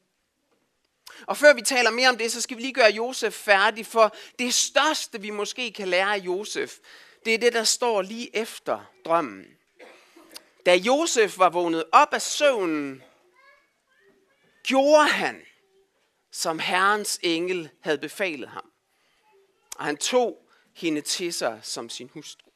Og 1.27 1.37
før 1.37 1.55
vi 1.55 1.63
taler 1.63 1.91
mere 1.91 2.09
om 2.09 2.19
det, 2.19 2.33
så 2.33 2.41
skal 2.41 2.57
vi 2.57 2.63
lige 2.63 2.75
gøre 2.75 2.93
Josef 2.93 3.35
færdig, 3.35 3.87
for 3.87 4.17
det 4.39 4.55
største, 4.55 5.21
vi 5.21 5.31
måske 5.31 5.73
kan 5.73 5.89
lære 5.89 6.15
af 6.15 6.19
Josef, 6.19 6.79
det 7.25 7.35
er 7.35 7.39
det, 7.39 7.53
der 7.53 7.65
står 7.65 8.03
lige 8.03 8.37
efter 8.37 8.85
drømmen. 9.05 9.59
Da 10.67 10.75
Josef 10.75 11.39
var 11.39 11.51
vågnet 11.51 11.85
op 11.93 12.15
af 12.15 12.23
søvnen, 12.23 13.03
gjorde 14.63 15.09
han, 15.09 15.43
som 16.31 16.59
Herrens 16.59 17.21
engel 17.23 17.71
havde 17.81 17.99
befalet 17.99 18.49
ham. 18.49 18.73
Og 19.77 19.85
han 19.85 19.97
tog 19.97 20.49
hende 20.73 21.01
til 21.01 21.33
sig 21.33 21.61
som 21.63 21.89
sin 21.89 22.09
hustru. 22.09 22.51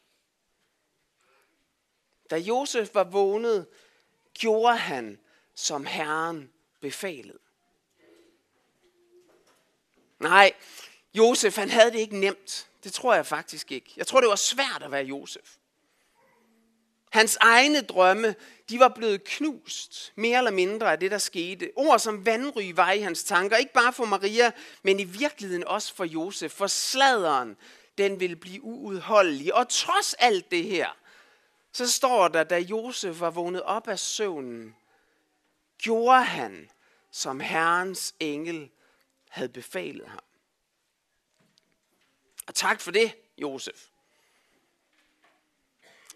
Da 2.31 2.37
Josef 2.37 2.95
var 2.95 3.05
vågnet, 3.05 3.67
gjorde 4.35 4.77
han, 4.77 5.21
som 5.55 5.87
Herren 5.87 6.53
befalede. 6.81 7.39
Nej, 10.19 10.53
Josef 11.15 11.57
han 11.57 11.71
havde 11.71 11.93
det 11.93 11.99
ikke 11.99 12.19
nemt. 12.19 12.69
Det 12.87 12.95
tror 12.95 13.15
jeg 13.15 13.27
faktisk 13.27 13.73
ikke. 13.73 13.93
Jeg 13.97 14.07
tror, 14.07 14.21
det 14.21 14.29
var 14.29 14.37
svært 14.37 14.83
at 14.83 14.91
være 14.91 15.05
Josef. 15.05 15.57
Hans 17.11 17.39
egne 17.41 17.81
drømme, 17.81 18.35
de 18.69 18.81
var 18.81 18.89
blevet 18.89 19.25
knust, 19.25 20.13
mere 20.17 20.39
eller 20.39 20.51
mindre 20.51 20.93
af 20.93 21.01
det, 21.01 21.11
der 21.11 21.19
skete. 21.19 21.71
Ord 21.77 21.99
som 21.99 22.27
vandry 22.27 22.73
var 22.75 22.93
i 22.93 23.01
hans 23.01 23.25
tanker, 23.25 23.57
ikke 23.57 23.73
bare 23.73 23.93
for 23.93 24.05
Maria, 24.05 24.53
men 24.83 25.01
i 25.01 25.05
virkeligheden 25.05 25.65
også 25.65 25.95
for 25.95 26.05
Josef. 26.05 26.53
For 26.53 26.67
sladeren, 26.67 27.57
den 27.99 28.21
ville 28.21 28.37
blive 28.37 28.63
uudholdelig. 28.63 29.55
Og 29.55 29.69
trods 29.69 30.15
alt 30.15 30.51
det 30.51 30.65
her, 30.65 30.97
så 31.73 31.91
står 31.91 32.29
der, 32.29 32.45
da 32.45 32.59
Josef 32.59 33.21
var 33.21 33.31
vågnet 33.31 33.63
op 33.63 33.89
af 33.89 33.99
søvnen, 33.99 34.77
gjorde 35.79 36.25
han, 36.25 36.71
som 37.11 37.41
Herrens 37.41 38.15
engel 38.21 38.71
havde 39.29 39.49
befalet 39.49 40.09
ham. 40.09 40.26
Og 42.47 42.55
tak 42.55 42.81
for 42.81 42.91
det, 42.91 43.15
Josef. 43.39 43.85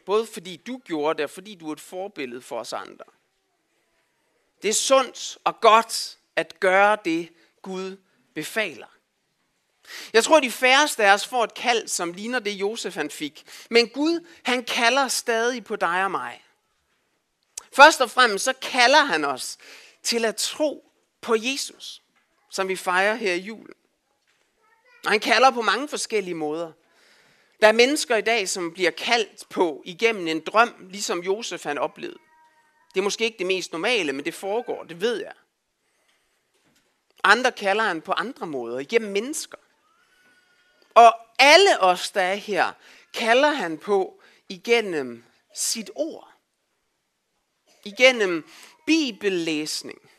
Både 0.07 0.27
fordi 0.27 0.57
du 0.57 0.81
gjorde 0.85 1.17
det, 1.17 1.25
og 1.25 1.31
fordi 1.31 1.55
du 1.55 1.69
er 1.69 1.73
et 1.73 1.81
forbillede 1.81 2.43
for 2.43 2.61
os 2.61 2.73
andre. 2.73 3.05
Det 4.63 4.69
er 4.69 4.75
sundt 4.75 5.39
og 5.45 5.61
godt 5.61 6.19
at 6.37 6.61
gøre 6.61 6.99
det, 7.05 7.33
Gud 7.63 7.97
befaler. 8.35 8.87
Jeg 10.13 10.25
tror, 10.25 10.41
de 10.41 10.51
færreste 10.51 11.05
af 11.05 11.15
os 11.15 11.27
får 11.27 11.45
et 11.45 11.55
kald, 11.55 11.89
som 11.89 12.13
ligner 12.13 12.39
det, 12.39 12.51
Josef 12.51 12.95
han 12.95 13.11
fik. 13.11 13.45
Men 13.71 13.89
Gud, 13.89 14.27
han 14.45 14.65
kalder 14.65 15.09
stadig 15.09 15.65
på 15.65 15.77
dig 15.77 16.05
og 16.05 16.11
mig. 16.11 16.45
Først 17.73 18.01
og 18.01 18.11
fremmest 18.11 18.45
så 18.45 18.53
kalder 18.53 19.05
han 19.05 19.25
os 19.25 19.59
til 20.03 20.25
at 20.25 20.37
tro 20.37 20.93
på 21.21 21.35
Jesus, 21.39 22.03
som 22.51 22.69
vi 22.69 22.77
fejrer 22.77 23.15
her 23.15 23.35
i 23.35 23.41
julen. 23.41 23.75
Og 25.05 25.11
han 25.11 25.21
kalder 25.21 25.51
på 25.51 25.63
mange 25.63 25.89
forskellige 25.89 26.35
måder. 26.35 26.73
Der 27.61 27.69
er 27.69 27.73
mennesker 27.73 28.17
i 28.17 28.21
dag, 28.21 28.49
som 28.49 28.73
bliver 28.73 28.91
kaldt 28.91 29.49
på 29.51 29.83
igennem 29.85 30.27
en 30.27 30.41
drøm, 30.41 30.87
ligesom 30.91 31.23
Josef 31.23 31.65
han 31.65 31.79
oplevede. 31.79 32.19
Det 32.95 33.01
er 33.01 33.05
måske 33.05 33.25
ikke 33.25 33.39
det 33.39 33.47
mest 33.47 33.73
normale, 33.73 34.13
men 34.13 34.25
det 34.25 34.35
foregår, 34.35 34.85
det 34.85 35.01
ved 35.01 35.21
jeg. 35.21 35.33
Andre 37.25 37.53
kalder 37.53 37.85
han 37.85 38.03
på 38.03 38.13
andre 38.13 38.47
måder, 38.47 38.79
igennem 38.79 39.13
mennesker. 39.13 39.59
Og 40.95 41.15
alle 41.39 41.81
os, 41.81 42.11
der 42.11 42.23
er 42.23 42.35
her, 42.35 42.73
kalder 43.15 43.51
han 43.51 43.79
på 43.79 44.23
igennem 44.49 45.25
sit 45.55 45.91
ord. 45.95 46.33
Igennem 47.85 48.49
bibellæsning. 48.87 50.11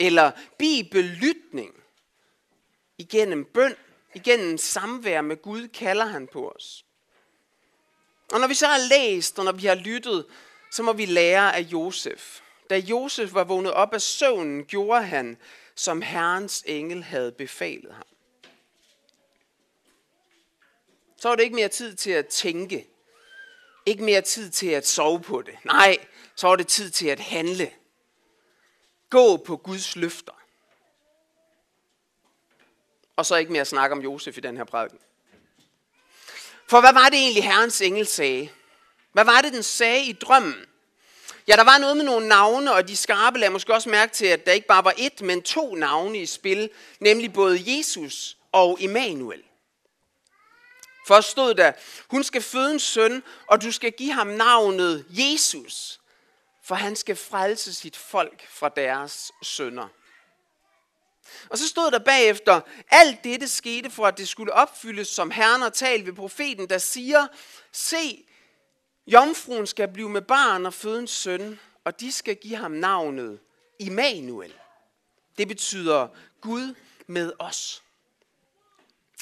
Eller 0.00 0.30
bibellytning. 0.58 1.74
Igennem 2.98 3.44
bøn 3.44 3.76
igennem 4.14 4.58
samvær 4.58 5.20
med 5.20 5.42
Gud 5.42 5.68
kalder 5.68 6.04
han 6.04 6.28
på 6.32 6.48
os. 6.50 6.84
Og 8.32 8.40
når 8.40 8.48
vi 8.48 8.54
så 8.54 8.66
har 8.66 8.88
læst, 8.88 9.38
og 9.38 9.44
når 9.44 9.52
vi 9.52 9.66
har 9.66 9.74
lyttet, 9.74 10.26
så 10.70 10.82
må 10.82 10.92
vi 10.92 11.06
lære 11.06 11.56
af 11.56 11.60
Josef. 11.60 12.40
Da 12.70 12.76
Josef 12.76 13.34
var 13.34 13.44
vågnet 13.44 13.72
op 13.72 13.94
af 13.94 14.02
søvnen, 14.02 14.64
gjorde 14.64 15.02
han, 15.02 15.36
som 15.74 16.02
Herrens 16.02 16.64
engel 16.66 17.02
havde 17.02 17.32
befalet 17.32 17.94
ham. 17.94 18.06
Så 21.16 21.28
var 21.28 21.36
det 21.36 21.42
ikke 21.42 21.56
mere 21.56 21.68
tid 21.68 21.94
til 21.94 22.10
at 22.10 22.26
tænke. 22.26 22.88
Ikke 23.86 24.04
mere 24.04 24.20
tid 24.20 24.50
til 24.50 24.66
at 24.66 24.86
sove 24.86 25.20
på 25.20 25.42
det. 25.42 25.54
Nej, 25.64 25.98
så 26.36 26.46
var 26.46 26.56
det 26.56 26.66
tid 26.66 26.90
til 26.90 27.08
at 27.08 27.20
handle. 27.20 27.70
Gå 29.10 29.36
på 29.36 29.56
Guds 29.56 29.96
løfter. 29.96 30.41
Og 33.16 33.26
så 33.26 33.36
ikke 33.36 33.52
mere 33.52 33.64
snakke 33.64 33.96
om 33.96 34.02
Josef 34.02 34.38
i 34.38 34.40
den 34.40 34.56
her 34.56 34.64
prædiken. 34.64 34.98
For 36.68 36.80
hvad 36.80 36.92
var 36.92 37.08
det 37.08 37.18
egentlig, 37.18 37.44
Herrens 37.44 37.80
engel 37.80 38.06
sagde? 38.06 38.48
Hvad 39.12 39.24
var 39.24 39.40
det, 39.40 39.52
den 39.52 39.62
sagde 39.62 40.04
i 40.04 40.12
drømmen? 40.12 40.66
Ja, 41.48 41.56
der 41.56 41.64
var 41.64 41.78
noget 41.78 41.96
med 41.96 42.04
nogle 42.04 42.28
navne, 42.28 42.72
og 42.72 42.88
de 42.88 42.96
skarpe 42.96 43.38
lagde 43.38 43.52
måske 43.52 43.74
også 43.74 43.88
mærke 43.88 44.12
til, 44.12 44.26
at 44.26 44.46
der 44.46 44.52
ikke 44.52 44.66
bare 44.66 44.84
var 44.84 44.94
et, 44.98 45.20
men 45.20 45.42
to 45.42 45.74
navne 45.74 46.18
i 46.18 46.26
spil, 46.26 46.70
nemlig 47.00 47.32
både 47.32 47.60
Jesus 47.66 48.36
og 48.52 48.80
Immanuel. 48.80 49.42
Først 51.08 51.30
stod 51.30 51.54
der, 51.54 51.72
hun 52.08 52.24
skal 52.24 52.42
føde 52.42 52.72
en 52.72 52.80
søn, 52.80 53.22
og 53.46 53.62
du 53.62 53.72
skal 53.72 53.92
give 53.92 54.12
ham 54.12 54.26
navnet 54.26 55.04
Jesus, 55.08 56.00
for 56.64 56.74
han 56.74 56.96
skal 56.96 57.16
frelse 57.16 57.74
sit 57.74 57.96
folk 57.96 58.48
fra 58.48 58.68
deres 58.68 59.32
sønder. 59.42 59.88
Og 61.50 61.58
så 61.58 61.68
stod 61.68 61.90
der 61.90 61.98
bagefter, 61.98 62.60
alt 62.90 63.24
dette 63.24 63.48
skete 63.48 63.90
for, 63.90 64.06
at 64.06 64.18
det 64.18 64.28
skulle 64.28 64.52
opfyldes, 64.52 65.08
som 65.08 65.30
Herren 65.30 65.62
har 65.62 65.68
talt 65.68 66.06
ved 66.06 66.12
profeten, 66.12 66.68
der 66.68 66.78
siger, 66.78 67.26
se, 67.72 68.24
jomfruen 69.06 69.66
skal 69.66 69.88
blive 69.88 70.08
med 70.08 70.22
barn 70.22 70.66
og 70.66 70.74
føde 70.74 70.98
en 71.00 71.06
søn, 71.06 71.60
og 71.84 72.00
de 72.00 72.12
skal 72.12 72.36
give 72.36 72.56
ham 72.56 72.70
navnet 72.70 73.40
Immanuel. 73.78 74.54
Det 75.38 75.48
betyder 75.48 76.08
Gud 76.40 76.74
med 77.06 77.32
os. 77.38 77.82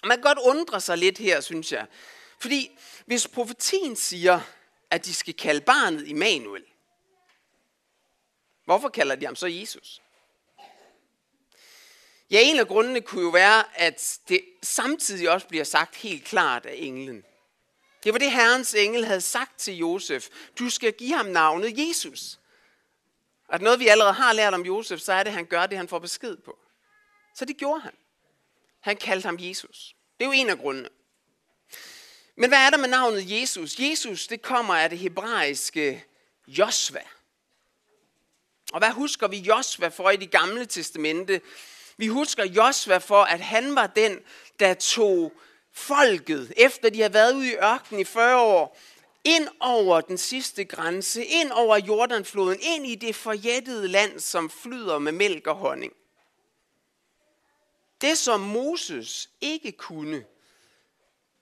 Man 0.04 0.16
kan 0.16 0.23
godt 0.23 0.38
undre 0.38 0.80
sig 0.80 0.99
lidt 0.99 1.19
her, 1.19 1.40
synes 1.40 1.73
jeg. 1.73 1.87
Fordi 2.38 2.78
hvis 3.07 3.28
profetien 3.28 3.97
siger, 3.97 4.40
at 4.90 5.04
de 5.04 5.14
skal 5.14 5.35
kalde 5.35 5.61
barnet 5.61 6.09
Immanuel, 6.09 6.64
hvorfor 8.64 8.88
kalder 8.88 9.14
de 9.14 9.26
ham 9.26 9.37
så 9.37 9.47
Jesus? 9.47 10.02
Ja, 12.30 12.40
en 12.40 12.58
af 12.58 12.68
grundene 12.68 13.00
kunne 13.00 13.22
jo 13.22 13.28
være, 13.28 13.64
at 13.75 14.18
det 14.28 14.40
samtidig 14.62 15.30
også 15.30 15.46
bliver 15.46 15.64
sagt 15.64 15.96
helt 15.96 16.25
klart 16.25 16.66
af 16.66 16.75
englen. 16.76 17.25
Det 18.04 18.12
var 18.12 18.18
det, 18.18 18.32
Herrens 18.32 18.75
engel 18.75 19.04
havde 19.04 19.20
sagt 19.20 19.58
til 19.58 19.76
Josef. 19.76 20.28
Du 20.58 20.70
skal 20.70 20.92
give 20.92 21.16
ham 21.16 21.26
navnet 21.26 21.88
Jesus. 21.88 22.38
Og 23.49 23.60
noget, 23.60 23.80
vi 23.80 23.88
allerede 23.88 24.12
har 24.12 24.32
lært 24.32 24.54
om 24.54 24.66
Josef, 24.66 25.00
så 25.00 25.12
er 25.12 25.22
det, 25.22 25.30
at 25.30 25.34
han 25.34 25.46
gør 25.46 25.66
det, 25.66 25.78
han 25.78 25.88
får 25.88 25.99
besked 25.99 26.37
på. 26.37 26.58
Så 27.37 27.44
det 27.44 27.56
gjorde 27.56 27.80
han. 27.80 27.92
Han 28.80 28.96
kaldte 28.96 29.26
ham 29.26 29.37
Jesus. 29.40 29.94
Det 30.18 30.25
er 30.25 30.28
jo 30.28 30.32
en 30.32 30.50
af 30.50 30.58
grundene. 30.58 30.88
Men 32.37 32.50
hvad 32.50 32.58
er 32.58 32.70
der 32.70 32.78
med 32.78 32.88
navnet 32.88 33.40
Jesus? 33.40 33.78
Jesus, 33.78 34.26
det 34.26 34.42
kommer 34.42 34.75
af 34.75 34.90
det 34.90 34.99
hebraiske 34.99 36.04
Josva. 36.46 37.02
Og 38.72 38.78
hvad 38.78 38.90
husker 38.90 39.28
vi 39.28 39.38
Josva 39.38 39.88
for 39.88 40.10
i 40.10 40.16
det 40.16 40.30
gamle 40.30 40.66
testamente? 40.66 41.40
Vi 42.00 42.07
husker 42.07 42.45
Josva 42.45 42.99
for, 42.99 43.23
at 43.23 43.40
han 43.40 43.75
var 43.75 43.87
den, 43.87 44.21
der 44.61 44.75
tog 44.75 45.33
folket, 45.73 46.52
efter 46.57 46.90
de 46.90 47.00
havde 47.00 47.14
været 47.14 47.35
ude 47.35 47.52
i 47.52 47.54
ørkenen 47.54 48.00
i 48.00 48.04
40 48.04 48.42
år, 48.42 48.78
ind 49.25 49.49
over 49.61 50.00
den 50.00 50.19
sidste 50.19 50.64
grænse, 50.64 51.25
ind 51.25 51.50
over 51.52 51.76
Jordanfloden, 51.76 52.59
ind 52.61 52.87
i 52.87 52.95
det 52.95 53.14
forjættede 53.14 53.88
land, 53.88 54.21
som 54.21 54.50
flyder 54.50 54.99
med 54.99 55.12
mælk 55.12 55.47
og 55.47 55.54
honning. 55.54 55.92
Det, 58.00 58.19
som 58.19 58.40
Moses 58.40 59.30
ikke 59.40 59.73
kunne, 59.73 60.25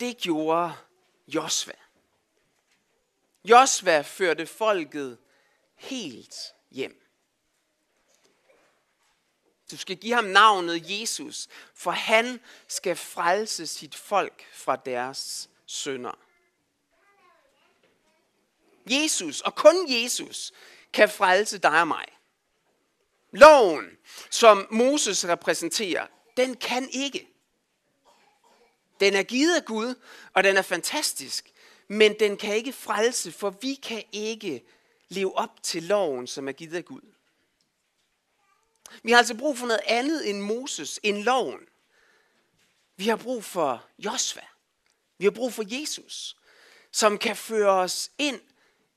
det 0.00 0.19
gjorde 0.19 0.73
Josva. 1.29 1.73
Josva 3.45 4.00
førte 4.00 4.47
folket 4.47 5.19
helt 5.75 6.37
hjem. 6.71 7.08
Du 9.71 9.77
skal 9.77 9.97
give 9.97 10.15
ham 10.15 10.25
navnet 10.25 11.01
Jesus, 11.01 11.49
for 11.75 11.91
han 11.91 12.41
skal 12.69 12.97
frelse 12.97 13.67
sit 13.67 13.95
folk 13.95 14.47
fra 14.53 14.77
deres 14.77 15.51
sønder. 15.67 16.19
Jesus, 18.87 19.41
og 19.41 19.55
kun 19.55 19.93
Jesus, 19.93 20.53
kan 20.93 21.09
frelse 21.09 21.59
dig 21.59 21.81
og 21.81 21.89
mig. 21.89 22.05
Loven, 23.33 23.91
som 24.31 24.67
Moses 24.71 25.29
repræsenterer, 25.29 26.07
den 26.37 26.57
kan 26.57 26.89
ikke. 26.93 27.29
Den 29.01 29.15
er 29.15 29.23
givet 29.23 29.57
af 29.57 29.65
Gud, 29.65 29.95
og 30.35 30.45
den 30.45 30.57
er 30.57 30.63
fantastisk, 30.63 31.52
men 31.89 32.15
den 32.21 32.37
kan 32.37 32.57
ikke 32.57 32.73
frelse, 32.73 33.33
for 33.33 33.50
vi 33.50 33.75
kan 33.75 34.02
ikke 34.13 34.65
leve 35.09 35.39
op 35.39 35.63
til 35.63 35.83
loven, 35.83 36.26
som 36.26 36.49
er 36.49 36.52
givet 36.52 36.76
af 36.76 36.85
Gud. 36.85 37.00
Vi 39.03 39.11
har 39.11 39.19
altså 39.19 39.35
brug 39.35 39.59
for 39.59 39.67
noget 39.67 39.81
andet 39.87 40.31
end 40.31 40.41
Moses, 40.41 41.01
end 41.03 41.23
loven. 41.23 41.61
Vi 42.97 43.09
har 43.09 43.17
brug 43.17 43.45
for 43.45 43.85
Josva. 43.99 44.43
Vi 45.19 45.25
har 45.25 45.31
brug 45.31 45.53
for 45.53 45.65
Jesus, 45.81 46.37
som 46.93 47.19
kan 47.19 47.37
føre 47.37 47.71
os 47.71 48.11
ind 48.19 48.41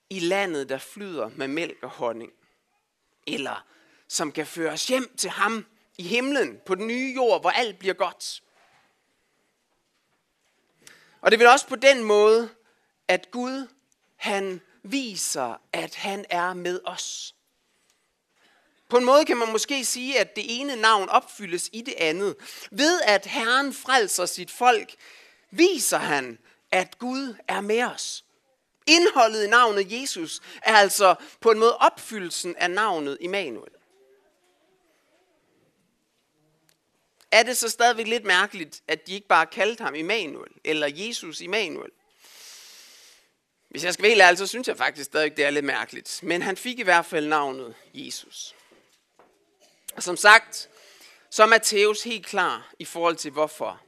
i 0.09 0.19
landet, 0.19 0.69
der 0.69 0.77
flyder 0.77 1.29
med 1.35 1.47
mælk 1.47 1.83
og 1.83 1.89
honning. 1.89 2.31
Eller 3.27 3.65
som 4.07 4.31
kan 4.31 4.47
føre 4.47 4.71
os 4.71 4.87
hjem 4.87 5.15
til 5.17 5.29
ham 5.29 5.65
i 5.97 6.03
himlen, 6.03 6.59
på 6.65 6.75
den 6.75 6.87
nye 6.87 7.13
jord, 7.15 7.41
hvor 7.41 7.49
alt 7.49 7.79
bliver 7.79 7.93
godt. 7.93 8.43
Og 11.21 11.31
det 11.31 11.39
vil 11.39 11.47
også 11.47 11.67
på 11.67 11.75
den 11.75 12.03
måde, 12.03 12.49
at 13.07 13.31
Gud, 13.31 13.67
han 14.15 14.61
viser, 14.83 15.61
at 15.73 15.95
han 15.95 16.25
er 16.29 16.53
med 16.53 16.79
os. 16.85 17.35
På 18.91 18.97
en 18.97 19.05
måde 19.05 19.25
kan 19.25 19.37
man 19.37 19.51
måske 19.51 19.85
sige, 19.85 20.19
at 20.19 20.35
det 20.35 20.59
ene 20.59 20.75
navn 20.75 21.09
opfyldes 21.09 21.69
i 21.73 21.81
det 21.81 21.93
andet. 21.97 22.35
Ved 22.71 23.01
at 23.01 23.25
Herren 23.25 23.73
frelser 23.73 24.25
sit 24.25 24.51
folk, 24.51 24.95
viser 25.51 25.97
han, 25.97 26.39
at 26.71 26.99
Gud 26.99 27.35
er 27.47 27.61
med 27.61 27.83
os. 27.83 28.25
Indholdet 28.87 29.43
i 29.43 29.47
navnet 29.47 30.01
Jesus 30.01 30.39
er 30.61 30.73
altså 30.75 31.15
på 31.41 31.51
en 31.51 31.59
måde 31.59 31.77
opfyldelsen 31.77 32.55
af 32.55 32.71
navnet 32.71 33.17
Immanuel. 33.21 33.71
Er 37.31 37.43
det 37.43 37.57
så 37.57 37.69
stadigvæk 37.69 38.07
lidt 38.07 38.25
mærkeligt, 38.25 38.81
at 38.87 39.07
de 39.07 39.13
ikke 39.13 39.27
bare 39.27 39.45
kaldte 39.45 39.83
ham 39.83 39.95
Immanuel, 39.95 40.51
eller 40.63 40.87
Jesus 40.91 41.41
Immanuel? 41.41 41.91
Hvis 43.69 43.83
jeg 43.83 43.93
skal 43.93 44.03
være 44.03 44.27
helt 44.27 44.37
så 44.37 44.47
synes 44.47 44.67
jeg 44.67 44.77
faktisk 44.77 45.05
stadig, 45.05 45.37
det 45.37 45.45
er 45.45 45.49
lidt 45.49 45.65
mærkeligt. 45.65 46.19
Men 46.23 46.41
han 46.41 46.57
fik 46.57 46.79
i 46.79 46.83
hvert 46.83 47.05
fald 47.05 47.27
navnet 47.27 47.75
Jesus. 47.93 48.55
Og 49.95 50.03
som 50.03 50.17
sagt, 50.17 50.69
så 51.29 51.43
er 51.43 51.47
Matthæus 51.47 52.03
helt 52.03 52.25
klar 52.25 52.73
i 52.79 52.85
forhold 52.85 53.15
til 53.15 53.31
hvorfor. 53.31 53.81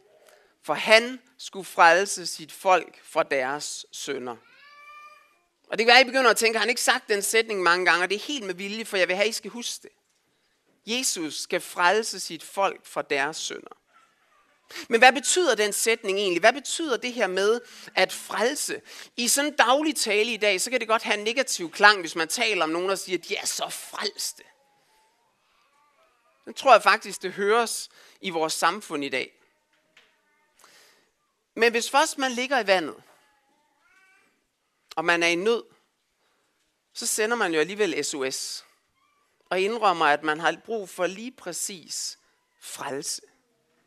For 0.63 0.73
han 0.73 1.21
skulle 1.37 1.65
frelse 1.65 2.27
sit 2.27 2.51
folk 2.51 3.01
fra 3.03 3.23
deres 3.23 3.85
sønder. 3.91 4.35
Og 5.67 5.77
det 5.77 5.85
kan 5.85 5.87
være, 5.87 5.99
at 5.99 6.05
I 6.05 6.09
begynder 6.09 6.29
at 6.29 6.37
tænke, 6.37 6.57
har 6.57 6.61
han 6.61 6.69
ikke 6.69 6.81
sagt 6.81 7.09
den 7.09 7.21
sætning 7.21 7.63
mange 7.63 7.85
gange, 7.85 8.03
og 8.03 8.09
det 8.09 8.15
er 8.15 8.19
helt 8.19 8.45
med 8.45 8.53
vilje, 8.53 8.85
for 8.85 8.97
jeg 8.97 9.07
vil 9.07 9.15
have, 9.15 9.25
at 9.25 9.29
I 9.29 9.33
skal 9.33 9.51
huske 9.51 9.79
det. 9.83 9.91
Jesus 10.85 11.41
skal 11.41 11.61
frelse 11.61 12.19
sit 12.19 12.43
folk 12.43 12.85
fra 12.85 13.01
deres 13.01 13.37
sønder. 13.37 13.77
Men 14.89 14.99
hvad 14.99 15.13
betyder 15.13 15.55
den 15.55 15.73
sætning 15.73 16.17
egentlig? 16.17 16.39
Hvad 16.39 16.53
betyder 16.53 16.97
det 16.97 17.13
her 17.13 17.27
med 17.27 17.61
at 17.95 18.13
frelse? 18.13 18.81
I 19.17 19.27
sådan 19.27 19.51
en 19.51 19.57
daglig 19.57 19.95
tale 19.95 20.33
i 20.33 20.37
dag, 20.37 20.61
så 20.61 20.69
kan 20.69 20.79
det 20.79 20.87
godt 20.87 21.03
have 21.03 21.17
en 21.17 21.23
negativ 21.23 21.71
klang, 21.71 21.99
hvis 21.99 22.15
man 22.15 22.27
taler 22.27 22.63
om 22.63 22.69
nogen, 22.69 22.89
der 22.89 22.95
siger, 22.95 23.17
at 23.17 23.27
de 23.27 23.35
er 23.35 23.45
så 23.45 23.69
frelste. 23.69 24.43
Den 26.45 26.53
tror 26.53 26.73
jeg 26.73 26.83
faktisk, 26.83 27.21
det 27.21 27.33
høres 27.33 27.89
i 28.21 28.29
vores 28.29 28.53
samfund 28.53 29.03
i 29.03 29.09
dag. 29.09 29.39
Men 31.55 31.71
hvis 31.71 31.89
først 31.89 32.17
man 32.17 32.31
ligger 32.31 32.59
i 32.59 32.67
vandet, 32.67 33.03
og 34.95 35.05
man 35.05 35.23
er 35.23 35.27
i 35.27 35.35
nød, 35.35 35.63
så 36.93 37.07
sender 37.07 37.37
man 37.37 37.53
jo 37.53 37.59
alligevel 37.59 38.05
SOS. 38.05 38.65
Og 39.49 39.59
indrømmer, 39.59 40.05
at 40.05 40.23
man 40.23 40.39
har 40.39 40.57
brug 40.65 40.89
for 40.89 41.07
lige 41.07 41.31
præcis 41.31 42.19
frelse. 42.59 43.21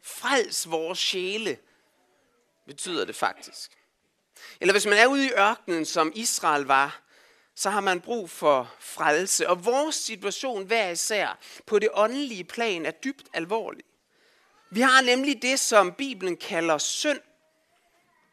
Frels 0.02 0.70
vores 0.70 0.98
sjæle, 0.98 1.58
betyder 2.66 3.04
det 3.04 3.16
faktisk. 3.16 3.70
Eller 4.60 4.74
hvis 4.74 4.86
man 4.86 4.98
er 4.98 5.06
ude 5.06 5.26
i 5.26 5.30
ørkenen, 5.30 5.84
som 5.84 6.12
Israel 6.14 6.62
var, 6.62 7.02
så 7.56 7.70
har 7.70 7.80
man 7.80 8.00
brug 8.00 8.30
for 8.30 8.74
frelse. 8.78 9.48
Og 9.48 9.64
vores 9.64 9.94
situation 9.94 10.66
hver 10.66 10.90
især 10.90 11.38
på 11.66 11.78
det 11.78 11.88
åndelige 11.92 12.44
plan 12.44 12.86
er 12.86 12.90
dybt 12.90 13.28
alvorlig. 13.32 13.84
Vi 14.70 14.80
har 14.80 15.00
nemlig 15.00 15.42
det, 15.42 15.60
som 15.60 15.92
Bibelen 15.92 16.36
kalder 16.36 16.78
synd. 16.78 17.20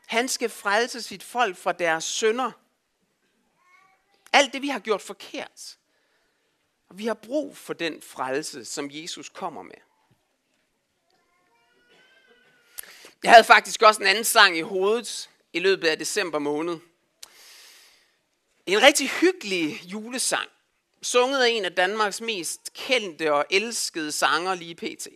Han 0.06 0.28
skal 0.28 0.50
frelse 0.50 1.02
sit 1.02 1.24
folk 1.24 1.58
fra 1.58 1.72
deres 1.72 2.04
synder. 2.04 2.52
Alt 4.34 4.54
det, 4.54 4.62
vi 4.62 4.68
har 4.68 4.80
gjort 4.80 5.02
forkert. 5.02 5.78
Og 6.90 6.98
vi 6.98 7.06
har 7.06 7.14
brug 7.14 7.58
for 7.58 7.74
den 7.74 8.02
frelse, 8.02 8.66
som 8.66 8.90
Jesus 8.92 9.30
kommer 9.30 9.64
med. 9.64 9.76
Jeg 13.24 13.32
havde 13.32 13.44
faktisk 13.44 13.82
også 13.82 14.02
en 14.02 14.08
anden 14.08 14.24
sang 14.24 14.58
i 14.58 14.62
hovedet 14.62 15.30
i 15.54 15.60
løbet 15.60 15.88
af 15.88 15.98
december 15.98 16.40
måned. 16.40 16.80
En 18.66 18.82
rigtig 18.82 19.10
hyggelig 19.10 19.82
julesang, 19.84 20.50
sunget 21.02 21.44
af 21.44 21.50
en 21.50 21.66
af 21.66 21.76
Danmarks 21.76 22.22
mest 22.22 22.74
kendte 22.74 23.34
og 23.34 23.46
elskede 23.50 24.12
sanger 24.12 24.56
lige 24.56 24.76
pt. 24.76 25.08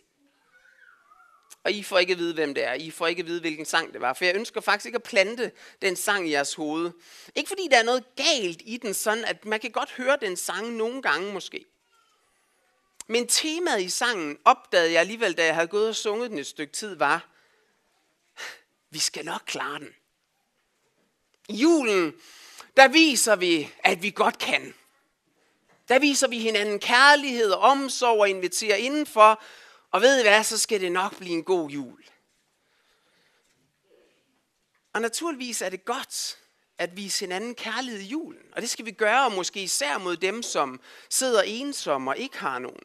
Og 1.64 1.72
I 1.72 1.82
får 1.82 1.98
ikke 1.98 2.12
at 2.12 2.18
vide, 2.18 2.34
hvem 2.34 2.54
det 2.54 2.64
er. 2.64 2.74
I 2.74 2.90
får 2.90 3.06
ikke 3.06 3.20
at 3.20 3.26
vide, 3.26 3.40
hvilken 3.40 3.64
sang 3.64 3.92
det 3.92 4.00
var. 4.00 4.12
For 4.12 4.24
jeg 4.24 4.34
ønsker 4.34 4.60
faktisk 4.60 4.86
ikke 4.86 4.96
at 4.96 5.02
plante 5.02 5.52
den 5.82 5.96
sang 5.96 6.28
i 6.28 6.30
jeres 6.30 6.54
hoved. 6.54 6.90
Ikke 7.34 7.48
fordi 7.48 7.68
der 7.70 7.78
er 7.78 7.82
noget 7.82 8.04
galt 8.16 8.62
i 8.64 8.76
den, 8.76 8.94
sådan 8.94 9.24
at 9.24 9.44
man 9.44 9.60
kan 9.60 9.70
godt 9.70 9.90
høre 9.90 10.18
den 10.20 10.36
sang 10.36 10.72
nogle 10.72 11.02
gange 11.02 11.32
måske. 11.32 11.64
Men 13.06 13.26
temaet 13.26 13.82
i 13.82 13.88
sangen 13.88 14.38
opdagede 14.44 14.92
jeg 14.92 15.00
alligevel, 15.00 15.32
da 15.32 15.44
jeg 15.44 15.54
havde 15.54 15.68
gået 15.68 15.88
og 15.88 15.96
sunget 15.96 16.30
den 16.30 16.38
et 16.38 16.46
stykke 16.46 16.72
tid, 16.72 16.94
var, 16.94 17.28
vi 18.90 18.98
skal 18.98 19.24
nok 19.24 19.42
klare 19.46 19.78
den. 19.78 19.94
I 21.48 21.56
julen, 21.56 22.14
der 22.78 22.88
viser 22.88 23.36
vi, 23.36 23.72
at 23.84 24.02
vi 24.02 24.10
godt 24.10 24.38
kan. 24.38 24.74
Der 25.88 25.98
viser 25.98 26.28
vi 26.28 26.38
hinanden 26.38 26.80
kærlighed 26.80 27.50
og 27.50 27.60
omsorg 27.60 28.20
og 28.20 28.28
inviterer 28.28 28.76
indenfor. 28.76 29.42
Og 29.90 30.00
ved 30.00 30.20
I 30.20 30.22
hvad, 30.22 30.44
så 30.44 30.58
skal 30.58 30.80
det 30.80 30.92
nok 30.92 31.16
blive 31.16 31.32
en 31.32 31.44
god 31.44 31.70
jul. 31.70 32.04
Og 34.92 35.00
naturligvis 35.00 35.62
er 35.62 35.68
det 35.68 35.84
godt 35.84 36.38
at 36.78 36.96
vise 36.96 37.20
hinanden 37.20 37.54
kærlighed 37.54 38.00
i 38.00 38.06
julen. 38.06 38.42
Og 38.52 38.62
det 38.62 38.70
skal 38.70 38.84
vi 38.84 38.90
gøre, 38.90 39.24
og 39.24 39.32
måske 39.32 39.62
især 39.62 39.98
mod 39.98 40.16
dem, 40.16 40.42
som 40.42 40.80
sidder 41.10 41.42
ensomme 41.42 42.10
og 42.10 42.18
ikke 42.18 42.38
har 42.38 42.58
nogen. 42.58 42.82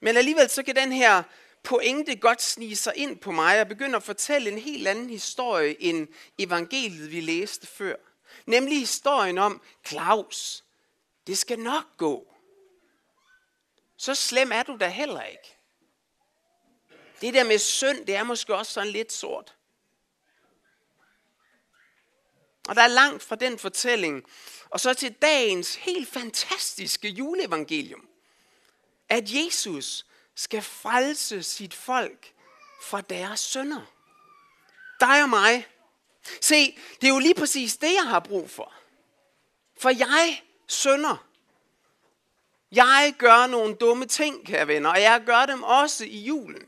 Men 0.00 0.16
alligevel 0.16 0.50
så 0.50 0.62
kan 0.62 0.76
den 0.76 0.92
her 0.92 1.22
pointe 1.62 2.16
godt 2.16 2.42
snige 2.42 2.76
sig 2.76 2.96
ind 2.96 3.18
på 3.18 3.32
mig 3.32 3.60
og 3.60 3.68
begynde 3.68 3.96
at 3.96 4.02
fortælle 4.02 4.50
en 4.50 4.58
helt 4.58 4.88
anden 4.88 5.10
historie 5.10 5.82
end 5.82 6.08
evangeliet, 6.38 7.10
vi 7.10 7.20
læste 7.20 7.66
før. 7.66 7.96
Nemlig 8.46 8.78
historien 8.78 9.38
om 9.38 9.62
Claus. 9.86 10.64
Det 11.26 11.38
skal 11.38 11.58
nok 11.58 11.96
gå. 11.96 12.34
Så 13.96 14.14
slem 14.14 14.52
er 14.52 14.62
du 14.62 14.76
da 14.80 14.88
heller 14.88 15.22
ikke. 15.22 15.56
Det 17.20 17.34
der 17.34 17.44
med 17.44 17.58
synd, 17.58 18.06
det 18.06 18.14
er 18.14 18.22
måske 18.22 18.54
også 18.54 18.72
sådan 18.72 18.92
lidt 18.92 19.12
sort. 19.12 19.54
Og 22.68 22.74
der 22.74 22.82
er 22.82 22.88
langt 22.88 23.22
fra 23.22 23.36
den 23.36 23.58
fortælling, 23.58 24.24
og 24.70 24.80
så 24.80 24.94
til 24.94 25.12
dagens 25.12 25.74
helt 25.74 26.08
fantastiske 26.08 27.08
juleevangelium, 27.08 28.08
at 29.08 29.30
Jesus 29.30 30.06
skal 30.34 30.62
frelse 30.62 31.42
sit 31.42 31.74
folk 31.74 32.32
fra 32.82 33.00
deres 33.00 33.40
sønder. 33.40 33.92
Dig 35.00 35.22
og 35.22 35.28
mig. 35.28 35.66
Se, 36.40 36.78
det 37.00 37.06
er 37.06 37.12
jo 37.12 37.18
lige 37.18 37.34
præcis 37.34 37.76
det, 37.76 37.94
jeg 37.94 38.04
har 38.08 38.20
brug 38.20 38.50
for. 38.50 38.72
For 39.80 39.90
jeg 39.90 40.42
sønder. 40.68 41.26
Jeg 42.72 43.14
gør 43.18 43.46
nogle 43.46 43.74
dumme 43.74 44.06
ting, 44.06 44.46
kære 44.46 44.68
venner, 44.68 44.90
og 44.90 45.00
jeg 45.00 45.22
gør 45.26 45.46
dem 45.46 45.62
også 45.62 46.04
i 46.04 46.18
julen. 46.18 46.66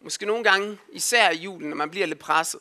Måske 0.00 0.26
nogle 0.26 0.44
gange, 0.44 0.78
især 0.92 1.30
i 1.30 1.36
julen, 1.36 1.68
når 1.68 1.76
man 1.76 1.90
bliver 1.90 2.06
lidt 2.06 2.18
presset. 2.18 2.60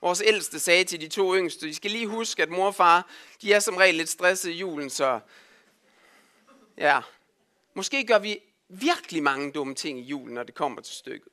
Vores 0.00 0.22
ældste 0.24 0.60
sagde 0.60 0.84
til 0.84 1.00
de 1.00 1.08
to 1.08 1.36
yngste, 1.36 1.68
I 1.68 1.72
skal 1.72 1.90
lige 1.90 2.06
huske, 2.06 2.42
at 2.42 2.48
mor 2.48 2.66
og 2.66 2.74
far, 2.74 3.10
de 3.42 3.52
er 3.52 3.60
som 3.60 3.76
regel 3.76 3.94
lidt 3.94 4.08
stresset 4.08 4.50
i 4.50 4.54
julen, 4.54 4.90
så 4.90 5.20
ja, 6.78 7.00
måske 7.76 8.04
gør 8.04 8.18
vi 8.18 8.42
virkelig 8.68 9.22
mange 9.22 9.52
dumme 9.52 9.74
ting 9.74 9.98
i 9.98 10.02
julen, 10.02 10.34
når 10.34 10.42
det 10.42 10.54
kommer 10.54 10.82
til 10.82 10.94
stykket. 10.94 11.32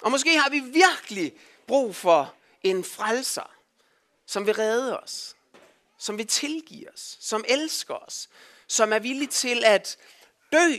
Og 0.00 0.10
måske 0.10 0.38
har 0.38 0.50
vi 0.50 0.60
virkelig 0.60 1.32
brug 1.66 1.94
for 1.96 2.34
en 2.62 2.84
frelser, 2.84 3.54
som 4.26 4.46
vil 4.46 4.54
redde 4.54 5.00
os, 5.00 5.36
som 5.98 6.18
vil 6.18 6.26
tilgive 6.26 6.92
os, 6.92 7.16
som 7.20 7.44
elsker 7.48 7.94
os, 7.94 8.28
som 8.66 8.92
er 8.92 8.98
villig 8.98 9.30
til 9.30 9.64
at 9.64 9.98
dø 10.52 10.74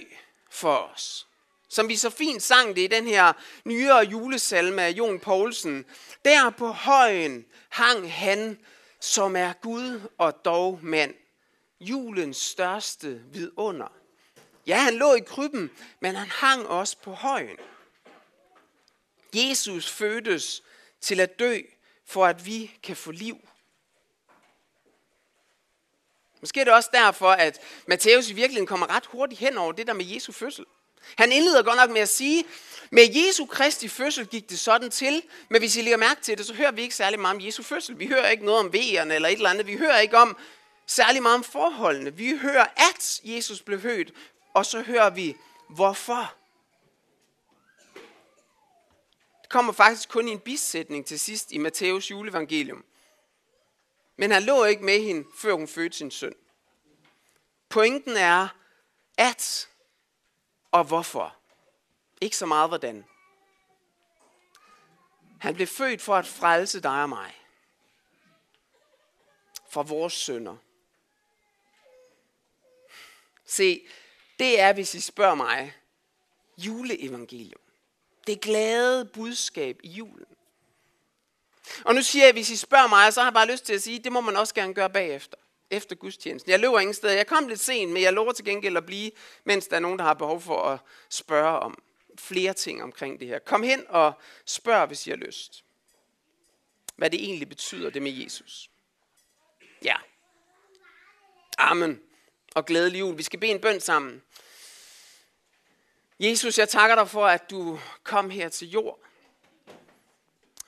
for 0.51 0.77
os. 0.77 1.27
Som 1.71 1.89
vi 1.89 1.95
så 1.95 2.09
fint 2.09 2.43
sang 2.43 2.75
det 2.75 2.81
i 2.81 2.87
den 2.87 3.07
her 3.07 3.33
nyere 3.65 4.05
julesalme 4.05 4.81
af 4.81 4.91
Jon 4.91 5.19
Poulsen. 5.19 5.85
Der 6.25 6.49
på 6.49 6.67
højen 6.67 7.45
hang 7.69 8.13
han, 8.13 8.59
som 8.99 9.35
er 9.35 9.53
Gud 9.53 10.01
og 10.17 10.45
dog 10.45 10.79
mand. 10.81 11.13
Julens 11.79 12.37
største 12.37 13.21
vidunder. 13.31 13.98
Ja, 14.69 14.77
han 14.77 14.95
lå 14.95 15.13
i 15.13 15.19
krybben, 15.19 15.71
men 15.99 16.15
han 16.15 16.27
hang 16.27 16.67
også 16.67 16.97
på 16.97 17.13
højen. 17.13 17.57
Jesus 19.33 19.89
fødtes 19.89 20.63
til 21.01 21.19
at 21.19 21.39
dø, 21.39 21.59
for 22.05 22.25
at 22.25 22.45
vi 22.45 22.71
kan 22.83 22.95
få 22.95 23.11
liv. 23.11 23.37
Måske 26.41 26.59
er 26.59 26.63
det 26.63 26.73
også 26.73 26.89
derfor, 26.93 27.31
at 27.31 27.59
Matthæus 27.87 28.29
i 28.29 28.33
virkeligheden 28.33 28.67
kommer 28.67 28.95
ret 28.95 29.05
hurtigt 29.05 29.39
hen 29.39 29.57
over 29.57 29.71
det 29.71 29.87
der 29.87 29.93
med 29.93 30.05
Jesu 30.05 30.31
fødsel. 30.31 30.65
Han 31.17 31.31
indleder 31.31 31.63
godt 31.63 31.77
nok 31.77 31.89
med 31.89 32.01
at 32.01 32.09
sige, 32.09 32.43
med 32.91 33.07
Jesu 33.15 33.45
Kristi 33.45 33.87
fødsel 33.87 34.27
gik 34.27 34.49
det 34.49 34.59
sådan 34.59 34.91
til, 34.91 35.23
men 35.49 35.61
hvis 35.61 35.75
I 35.75 35.81
lægger 35.81 35.97
mærke 35.97 36.21
til 36.21 36.37
det, 36.37 36.45
så 36.45 36.53
hører 36.53 36.71
vi 36.71 36.81
ikke 36.81 36.95
særlig 36.95 37.19
meget 37.19 37.35
om 37.35 37.45
Jesu 37.45 37.63
fødsel. 37.63 37.99
Vi 37.99 38.07
hører 38.07 38.29
ikke 38.29 38.45
noget 38.45 38.59
om 38.59 38.73
vejerne 38.73 39.15
eller 39.15 39.29
et 39.29 39.35
eller 39.35 39.49
andet. 39.49 39.67
Vi 39.67 39.77
hører 39.77 39.99
ikke 39.99 40.17
om 40.17 40.37
særlig 40.87 41.21
meget 41.21 41.35
om 41.35 41.43
forholdene. 41.43 42.15
Vi 42.15 42.37
hører, 42.37 42.65
at 42.77 43.21
Jesus 43.23 43.61
blev 43.61 43.81
født, 43.81 44.11
og 44.59 44.65
så 44.65 44.81
hører 44.81 45.09
vi, 45.09 45.37
hvorfor. 45.69 46.35
Det 49.41 49.49
kommer 49.49 49.73
faktisk 49.73 50.09
kun 50.09 50.27
i 50.27 50.31
en 50.31 50.39
bisætning 50.39 51.05
til 51.05 51.19
sidst 51.19 51.51
i 51.51 51.57
Matteus 51.57 52.11
juleevangelium. 52.11 52.85
Men 54.17 54.31
han 54.31 54.43
lå 54.43 54.63
ikke 54.63 54.83
med 54.83 55.01
hende, 55.01 55.29
før 55.37 55.53
hun 55.53 55.67
fødte 55.67 55.97
sin 55.97 56.11
søn. 56.11 56.35
Pointen 57.69 58.17
er, 58.17 58.47
at 59.17 59.69
og 60.71 60.83
hvorfor. 60.83 61.35
Ikke 62.21 62.37
så 62.37 62.45
meget 62.45 62.69
hvordan. 62.69 63.05
Han 65.39 65.55
blev 65.55 65.67
født 65.67 66.01
for 66.01 66.15
at 66.15 66.27
frelse 66.27 66.81
dig 66.81 67.01
og 67.01 67.09
mig. 67.09 67.41
For 69.69 69.83
vores 69.83 70.13
sønder. 70.13 70.57
Se, 73.45 73.87
det 74.39 74.59
er, 74.59 74.73
hvis 74.73 74.95
I 74.95 74.99
spørger 74.99 75.35
mig, 75.35 75.73
juleevangelium. 76.57 77.61
Det 78.27 78.41
glade 78.41 79.05
budskab 79.05 79.79
i 79.83 79.89
julen. 79.89 80.25
Og 81.85 81.95
nu 81.95 82.01
siger 82.01 82.25
jeg, 82.25 82.33
hvis 82.33 82.49
I 82.49 82.55
spørger 82.55 82.87
mig, 82.87 83.13
så 83.13 83.19
har 83.19 83.27
jeg 83.27 83.33
bare 83.33 83.51
lyst 83.51 83.65
til 83.65 83.73
at 83.73 83.81
sige, 83.81 83.99
det 83.99 84.11
må 84.11 84.21
man 84.21 84.35
også 84.35 84.53
gerne 84.53 84.73
gøre 84.73 84.89
bagefter 84.89 85.37
efter 85.69 85.95
gudstjenesten. 85.95 86.51
Jeg 86.51 86.59
løber 86.59 86.79
ingen 86.79 86.93
steder. 86.93 87.13
Jeg 87.13 87.27
kom 87.27 87.47
lidt 87.47 87.59
sent, 87.59 87.91
men 87.91 88.03
jeg 88.03 88.13
lover 88.13 88.31
til 88.31 88.45
gengæld 88.45 88.77
at 88.77 88.85
blive, 88.85 89.11
mens 89.43 89.67
der 89.67 89.75
er 89.75 89.79
nogen, 89.79 89.99
der 89.99 90.05
har 90.05 90.13
behov 90.13 90.41
for 90.41 90.61
at 90.61 90.79
spørge 91.09 91.59
om 91.59 91.83
flere 92.17 92.53
ting 92.53 92.83
omkring 92.83 93.19
det 93.19 93.27
her. 93.27 93.39
Kom 93.39 93.63
hen 93.63 93.85
og 93.89 94.13
spørg, 94.45 94.87
hvis 94.87 95.07
I 95.07 95.09
har 95.09 95.17
lyst. 95.17 95.63
Hvad 96.95 97.09
det 97.09 97.23
egentlig 97.23 97.49
betyder, 97.49 97.89
det 97.89 98.01
med 98.01 98.11
Jesus. 98.11 98.69
Ja. 99.83 99.95
Amen. 101.57 102.01
Og 102.55 102.65
glædelig 102.65 102.99
jul. 102.99 103.17
Vi 103.17 103.23
skal 103.23 103.39
bede 103.39 103.51
en 103.51 103.61
bøn 103.61 103.79
sammen. 103.79 104.23
Jesus, 106.19 106.57
jeg 106.57 106.69
takker 106.69 106.95
dig 106.95 107.09
for, 107.09 107.27
at 107.27 107.49
du 107.49 107.79
kom 108.03 108.29
her 108.29 108.49
til 108.49 108.69
jord. 108.69 108.99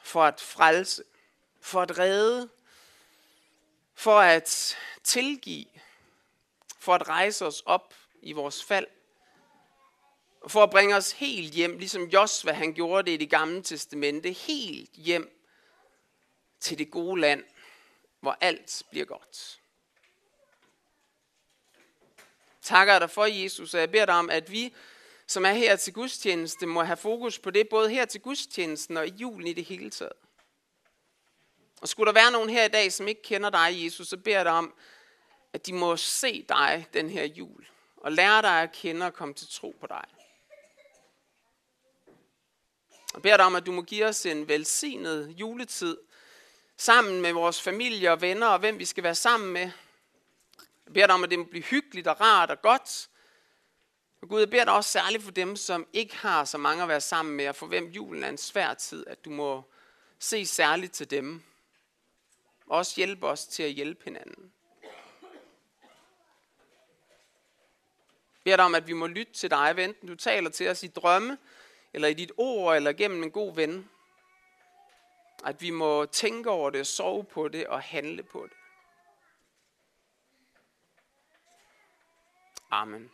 For 0.03 0.23
at 0.23 0.41
frelse. 0.41 1.03
For 1.61 1.81
at 1.81 1.97
redde. 1.97 2.49
For 3.93 4.19
at 4.19 4.77
tilgive, 5.03 5.65
for 6.79 6.95
at 6.95 7.07
rejse 7.07 7.45
os 7.45 7.61
op 7.65 7.93
i 8.21 8.31
vores 8.31 8.63
fald, 8.63 8.87
for 10.47 10.63
at 10.63 10.69
bringe 10.69 10.95
os 10.95 11.11
helt 11.11 11.53
hjem, 11.53 11.77
ligesom 11.77 12.03
Josva 12.03 12.51
han 12.51 12.73
gjorde 12.73 13.03
det 13.03 13.11
i 13.11 13.17
det 13.17 13.29
gamle 13.29 13.63
testamente, 13.63 14.31
helt 14.31 14.91
hjem 14.93 15.41
til 16.59 16.77
det 16.77 16.91
gode 16.91 17.21
land, 17.21 17.43
hvor 18.19 18.37
alt 18.41 18.83
bliver 18.91 19.05
godt. 19.05 19.60
Takker 22.71 22.99
dig 22.99 23.09
for, 23.09 23.25
Jesus, 23.25 23.73
og 23.73 23.79
jeg 23.79 23.91
beder 23.91 24.05
dig 24.05 24.15
om, 24.15 24.29
at 24.29 24.51
vi, 24.51 24.73
som 25.27 25.45
er 25.45 25.51
her 25.51 25.75
til 25.75 25.93
gudstjeneste, 25.93 26.65
må 26.65 26.83
have 26.83 26.97
fokus 26.97 27.39
på 27.39 27.49
det, 27.49 27.69
både 27.69 27.89
her 27.89 28.05
til 28.05 28.21
gudstjenesten 28.21 28.97
og 28.97 29.07
i 29.07 29.11
julen 29.11 29.47
i 29.47 29.53
det 29.53 29.65
hele 29.65 29.89
taget. 29.89 30.13
Og 31.81 31.87
skulle 31.87 32.07
der 32.07 32.13
være 32.13 32.31
nogen 32.31 32.49
her 32.49 32.65
i 32.65 32.67
dag, 32.67 32.93
som 32.93 33.07
ikke 33.07 33.21
kender 33.21 33.49
dig, 33.49 33.83
Jesus, 33.83 34.07
så 34.07 34.17
beder 34.17 34.37
jeg 34.37 34.45
dig 34.45 34.53
om, 34.53 34.73
at 35.53 35.65
de 35.65 35.73
må 35.73 35.97
se 35.97 36.45
dig 36.49 36.87
den 36.93 37.09
her 37.09 37.23
jul, 37.23 37.67
og 37.97 38.11
lære 38.11 38.41
dig 38.41 38.61
at 38.61 38.71
kende 38.71 39.05
og 39.05 39.13
komme 39.13 39.33
til 39.33 39.47
tro 39.51 39.75
på 39.79 39.87
dig. 39.87 40.05
Og 43.13 43.21
beder 43.21 43.37
dig 43.37 43.45
om, 43.45 43.55
at 43.55 43.65
du 43.65 43.71
må 43.71 43.81
give 43.81 44.05
os 44.05 44.25
en 44.25 44.47
velsignet 44.47 45.35
juletid, 45.37 45.97
sammen 46.77 47.21
med 47.21 47.33
vores 47.33 47.61
familie 47.61 48.11
og 48.11 48.21
venner, 48.21 48.47
og 48.47 48.59
hvem 48.59 48.79
vi 48.79 48.85
skal 48.85 49.03
være 49.03 49.15
sammen 49.15 49.53
med. 49.53 49.71
Jeg 50.85 50.93
beder 50.93 51.07
dig 51.07 51.13
om, 51.13 51.23
at 51.23 51.29
det 51.29 51.39
må 51.39 51.45
blive 51.45 51.63
hyggeligt 51.63 52.07
og 52.07 52.21
rart 52.21 52.51
og 52.51 52.61
godt. 52.61 53.09
Og 54.21 54.29
Gud, 54.29 54.39
jeg 54.39 54.49
beder 54.49 54.65
dig 54.65 54.73
også 54.73 54.89
særligt 54.89 55.23
for 55.23 55.31
dem, 55.31 55.55
som 55.55 55.87
ikke 55.93 56.17
har 56.17 56.45
så 56.45 56.57
mange 56.57 56.83
at 56.83 56.89
være 56.89 57.01
sammen 57.01 57.35
med, 57.35 57.47
og 57.47 57.55
for 57.55 57.67
hvem 57.67 57.87
julen 57.87 58.23
er 58.23 58.29
en 58.29 58.37
svær 58.37 58.73
tid, 58.73 59.07
at 59.07 59.25
du 59.25 59.29
må 59.29 59.63
se 60.19 60.45
særligt 60.45 60.93
til 60.93 61.11
dem. 61.11 61.41
Og 62.65 62.77
også 62.77 62.93
hjælpe 62.95 63.27
os 63.27 63.47
til 63.47 63.63
at 63.63 63.71
hjælpe 63.71 64.03
hinanden. 64.03 64.51
beder 68.43 68.55
dig 68.55 68.65
om, 68.65 68.75
at 68.75 68.87
vi 68.87 68.93
må 68.93 69.07
lytte 69.07 69.33
til 69.33 69.51
dig, 69.51 69.75
enten 69.77 70.07
du 70.07 70.15
taler 70.15 70.49
til 70.49 70.69
os 70.69 70.83
i 70.83 70.87
drømme, 70.87 71.37
eller 71.93 72.07
i 72.07 72.13
dit 72.13 72.31
ord, 72.37 72.75
eller 72.75 72.93
gennem 72.93 73.23
en 73.23 73.31
god 73.31 73.55
ven. 73.55 73.89
At 75.45 75.61
vi 75.61 75.69
må 75.69 76.05
tænke 76.05 76.49
over 76.49 76.69
det, 76.69 76.87
sove 76.87 77.23
på 77.23 77.47
det 77.47 77.67
og 77.67 77.81
handle 77.81 78.23
på 78.23 78.47
det. 78.49 78.57
Amen. 82.71 83.11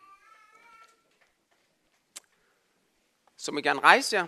Så 3.38 3.52
må 3.52 3.60
I 3.60 3.62
gerne 3.62 3.80
rejse 3.80 4.16
jer. 4.16 4.28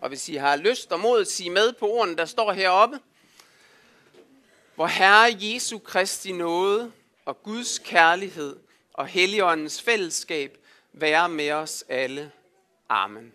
Og 0.00 0.08
hvis 0.08 0.28
I 0.28 0.34
har 0.34 0.56
lyst 0.56 0.92
og 0.92 1.00
mod, 1.00 1.24
sige 1.24 1.50
med 1.50 1.72
på 1.72 1.88
ordene, 1.88 2.16
der 2.16 2.24
står 2.24 2.52
heroppe. 2.52 3.00
Hvor 4.74 4.86
Herre 4.86 5.36
Jesu 5.40 5.78
Kristi 5.78 6.32
nåde 6.32 6.92
og 7.24 7.42
Guds 7.42 7.78
kærlighed 7.78 8.56
og 8.92 9.06
Helligåndens 9.06 9.82
fællesskab 9.82 10.58
være 10.92 11.28
med 11.28 11.50
os 11.50 11.84
alle. 11.88 12.32
Amen. 12.88 13.32